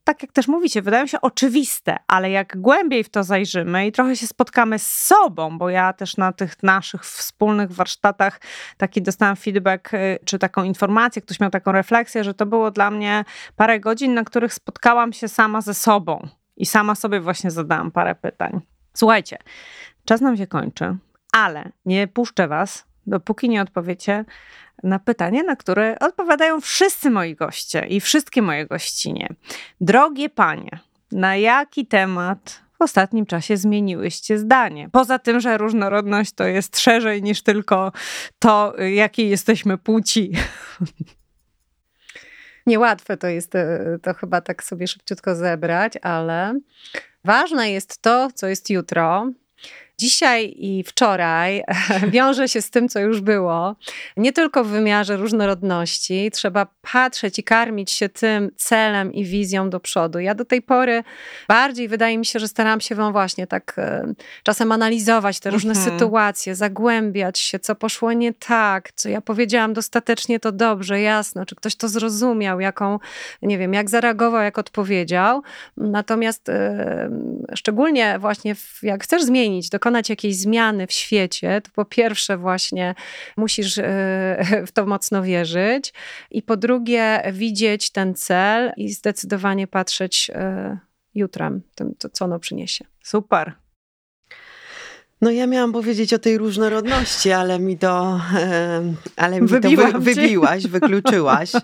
[0.05, 4.15] tak jak też mówicie, wydają się oczywiste, ale jak głębiej w to zajrzymy i trochę
[4.15, 8.41] się spotkamy z sobą, bo ja też na tych naszych wspólnych warsztatach
[8.77, 12.91] taki dostałam feedback, y, czy taką informację, ktoś miał taką refleksję, że to było dla
[12.91, 13.25] mnie
[13.55, 16.27] parę godzin, na których spotkałam się sama ze sobą
[16.57, 18.61] i sama sobie właśnie zadałam parę pytań.
[18.93, 19.37] Słuchajcie,
[20.05, 20.97] czas nam się kończy,
[21.31, 24.25] ale nie puszczę was, dopóki nie odpowiecie
[24.85, 29.29] na pytanie, na które odpowiadają wszyscy moi goście i wszystkie moje gościnie.
[29.81, 30.79] Drogie panie,
[31.11, 34.89] na jaki temat w ostatnim czasie zmieniłyście zdanie?
[34.91, 37.91] Poza tym, że różnorodność to jest szerzej niż tylko
[38.39, 40.31] to, jakiej jesteśmy płci.
[42.67, 46.59] Niełatwe to jest e, to chyba tak sobie szybciutko zebrać, ale
[47.23, 49.31] ważne jest to, co jest jutro,
[49.97, 51.63] Dzisiaj i wczoraj
[52.13, 53.75] wiąże się z tym, co już było.
[54.17, 59.79] Nie tylko w wymiarze różnorodności, trzeba patrzeć i karmić się tym celem i wizją do
[59.79, 60.19] przodu.
[60.19, 61.03] Ja do tej pory
[61.47, 65.73] bardziej wydaje mi się, że staram się wam właśnie tak e, czasem analizować te różne
[65.73, 65.91] mhm.
[65.91, 71.55] sytuacje, zagłębiać się, co poszło nie tak, co ja powiedziałam dostatecznie to dobrze, jasno, czy
[71.55, 72.99] ktoś to zrozumiał, jaką,
[73.41, 75.41] nie wiem, jak zareagował, jak odpowiedział.
[75.77, 77.09] Natomiast e,
[77.55, 82.37] szczególnie właśnie w, jak chcesz zmienić, do dokonać jakiejś zmiany w świecie, to po pierwsze
[82.37, 82.95] właśnie
[83.37, 85.93] musisz e, w to mocno wierzyć
[86.31, 90.77] i po drugie widzieć ten cel i zdecydowanie patrzeć e,
[91.15, 92.85] jutrem, tym, co ono przyniesie.
[93.03, 93.64] Super.
[95.21, 98.21] No ja miałam powiedzieć o tej różnorodności, ale mi to,
[99.15, 101.51] ale mi to wy, wybiłaś, wykluczyłaś.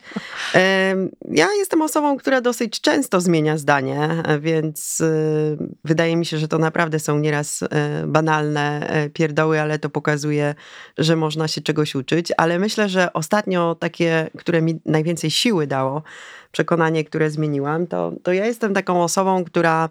[1.32, 6.58] Ja jestem osobą, która dosyć często zmienia zdanie, więc y, wydaje mi się, że to
[6.58, 7.68] naprawdę są nieraz y,
[8.08, 10.56] banalne e, pierdoły, ale to pokazuje,
[10.98, 12.32] że można się czegoś uczyć.
[12.38, 16.04] Ale myślę, że ostatnio takie, które mi najwięcej siły dało,
[16.52, 19.90] przekonanie, które zmieniłam, to, to ja jestem taką osobą, która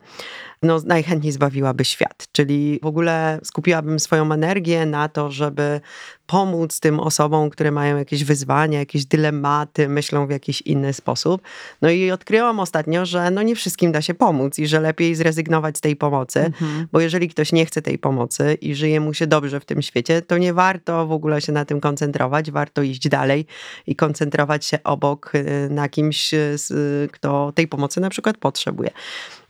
[0.62, 2.26] no, najchętniej zbawiłaby świat.
[2.32, 5.80] Czyli w ogóle skupiłabym swoją energię na to, żeby
[6.30, 11.42] pomóc tym osobom, które mają jakieś wyzwania, jakieś dylematy, myślą w jakiś inny sposób.
[11.82, 15.78] No i odkryłam ostatnio, że no nie wszystkim da się pomóc i że lepiej zrezygnować
[15.78, 16.86] z tej pomocy, mhm.
[16.92, 20.22] bo jeżeli ktoś nie chce tej pomocy i żyje mu się dobrze w tym świecie,
[20.22, 23.46] to nie warto w ogóle się na tym koncentrować, warto iść dalej
[23.86, 26.56] i koncentrować się obok y, na kimś, y,
[27.12, 28.90] kto tej pomocy na przykład potrzebuje.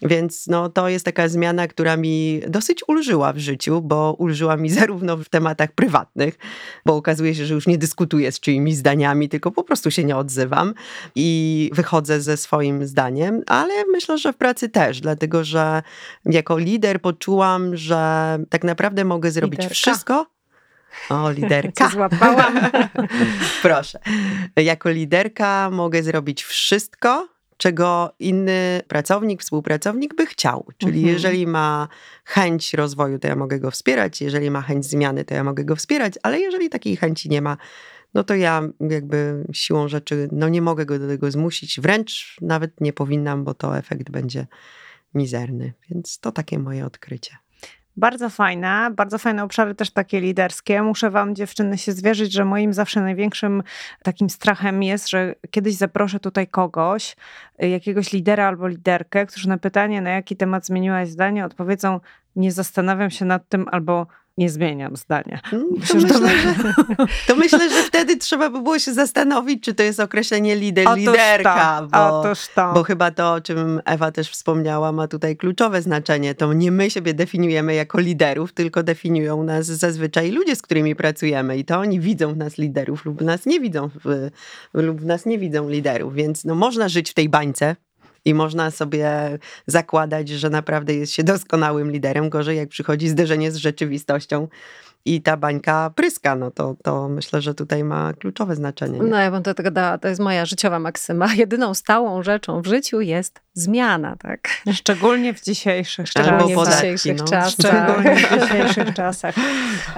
[0.02, 4.70] Więc no, to jest taka zmiana, która mi dosyć ulżyła w życiu, bo ulżyła mi
[4.80, 6.38] zarówno w tematach prywatnych,
[6.86, 10.16] bo okazuje się, że już nie dyskutuję z czyimiś zdaniami, tylko po prostu się nie
[10.16, 10.74] odzywam
[11.14, 15.82] i wychodzę ze swoim zdaniem, ale myślę, że w pracy też, dlatego że
[16.26, 19.74] jako lider poczułam, że tak naprawdę mogę zrobić Liderka.
[19.74, 20.26] wszystko,
[21.10, 21.88] o, liderka.
[21.88, 22.60] Złapałam.
[23.62, 23.98] Proszę.
[24.56, 27.28] Jako liderka mogę zrobić wszystko,
[27.60, 30.66] czego inny pracownik, współpracownik by chciał.
[30.78, 31.14] Czyli mhm.
[31.14, 31.88] jeżeli ma
[32.24, 35.76] chęć rozwoju, to ja mogę go wspierać, jeżeli ma chęć zmiany, to ja mogę go
[35.76, 37.56] wspierać, ale jeżeli takiej chęci nie ma,
[38.14, 42.80] no to ja jakby siłą rzeczy no nie mogę go do tego zmusić, wręcz nawet
[42.80, 44.46] nie powinnam, bo to efekt będzie
[45.14, 45.72] mizerny.
[45.90, 47.36] Więc to takie moje odkrycie.
[47.96, 50.82] Bardzo fajne, bardzo fajne obszary też takie liderskie.
[50.82, 53.62] Muszę wam dziewczyny się zwierzyć, że moim zawsze największym
[54.02, 57.16] takim strachem jest, że kiedyś zaproszę tutaj kogoś,
[57.58, 62.00] jakiegoś lidera albo liderkę, którzy na pytanie, na jaki temat zmieniłaś zdanie, odpowiedzą
[62.36, 64.06] nie zastanawiam się nad tym albo
[64.40, 65.40] nie zmieniam zdania.
[65.52, 66.54] Mm, to, myślę, że,
[67.28, 70.98] to myślę, że wtedy trzeba by było się zastanowić, czy to jest określenie lider, Otóż
[70.98, 71.88] liderka, to.
[71.88, 72.72] Bo, to.
[72.74, 76.34] bo chyba to, o czym Ewa też wspomniała, ma tutaj kluczowe znaczenie.
[76.34, 81.58] To nie my siebie definiujemy jako liderów, tylko definiują nas zazwyczaj ludzie, z którymi pracujemy
[81.58, 84.30] i to oni widzą w nas liderów lub nas nie widzą, w,
[84.74, 87.76] lub w nas nie widzą liderów, więc no, można żyć w tej bańce,
[88.24, 92.30] i można sobie zakładać, że naprawdę jest się doskonałym liderem.
[92.30, 94.48] Gorzej, jak przychodzi zderzenie z rzeczywistością
[95.04, 98.98] i ta bańka pryska, no to, to myślę, że tutaj ma kluczowe znaczenie.
[98.98, 99.06] Nie?
[99.06, 101.34] No ja bym do tego dała, to jest moja życiowa maksyma.
[101.44, 104.48] Jedyną stałą rzeczą w życiu jest zmiana, tak?
[104.72, 107.24] Szczególnie w dzisiejszych, szczególnie w dzisiejszych no.
[107.24, 107.50] czasach.
[107.50, 109.34] Szczególnie w dzisiejszych czasach.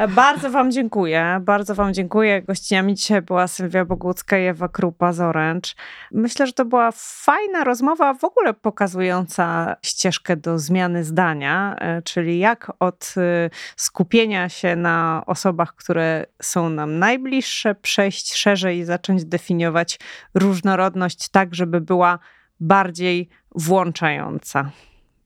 [0.08, 2.42] Bardzo wam dziękuję, bardzo wam dziękuję.
[2.42, 5.70] Gościniami dzisiaj była Sylwia Bogucka i Ewa Krupa z Orange.
[6.12, 12.38] Myślę, że to była fajna rozmowa, w ogóle pokazująca ścieżkę do zmiany zdania, e, czyli
[12.38, 18.84] jak od e, skupienia się na na osobach, które są nam najbliższe, przejść szerzej i
[18.84, 19.98] zacząć definiować
[20.34, 22.18] różnorodność tak, żeby była
[22.60, 24.70] bardziej włączająca.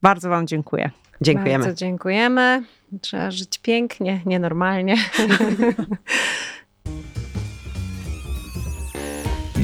[0.02, 0.90] Bardzo Wam dziękuję.
[1.20, 1.64] Dziękujemy.
[1.64, 2.62] Bardzo dziękujemy.
[3.00, 4.96] Trzeba żyć pięknie, nienormalnie.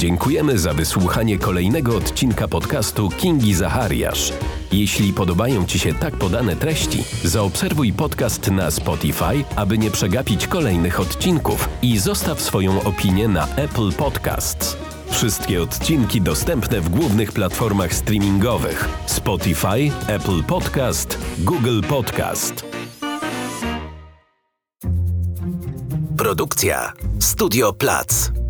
[0.03, 4.33] Dziękujemy za wysłuchanie kolejnego odcinka podcastu Kingi Zachariasz.
[4.73, 11.01] Jeśli podobają Ci się tak podane treści, zaobserwuj podcast na Spotify, aby nie przegapić kolejnych
[11.01, 14.77] odcinków i zostaw swoją opinię na Apple Podcasts.
[15.11, 22.65] Wszystkie odcinki dostępne w głównych platformach streamingowych: Spotify, Apple Podcast, Google Podcast.
[26.17, 28.42] Produkcja Studio Plac.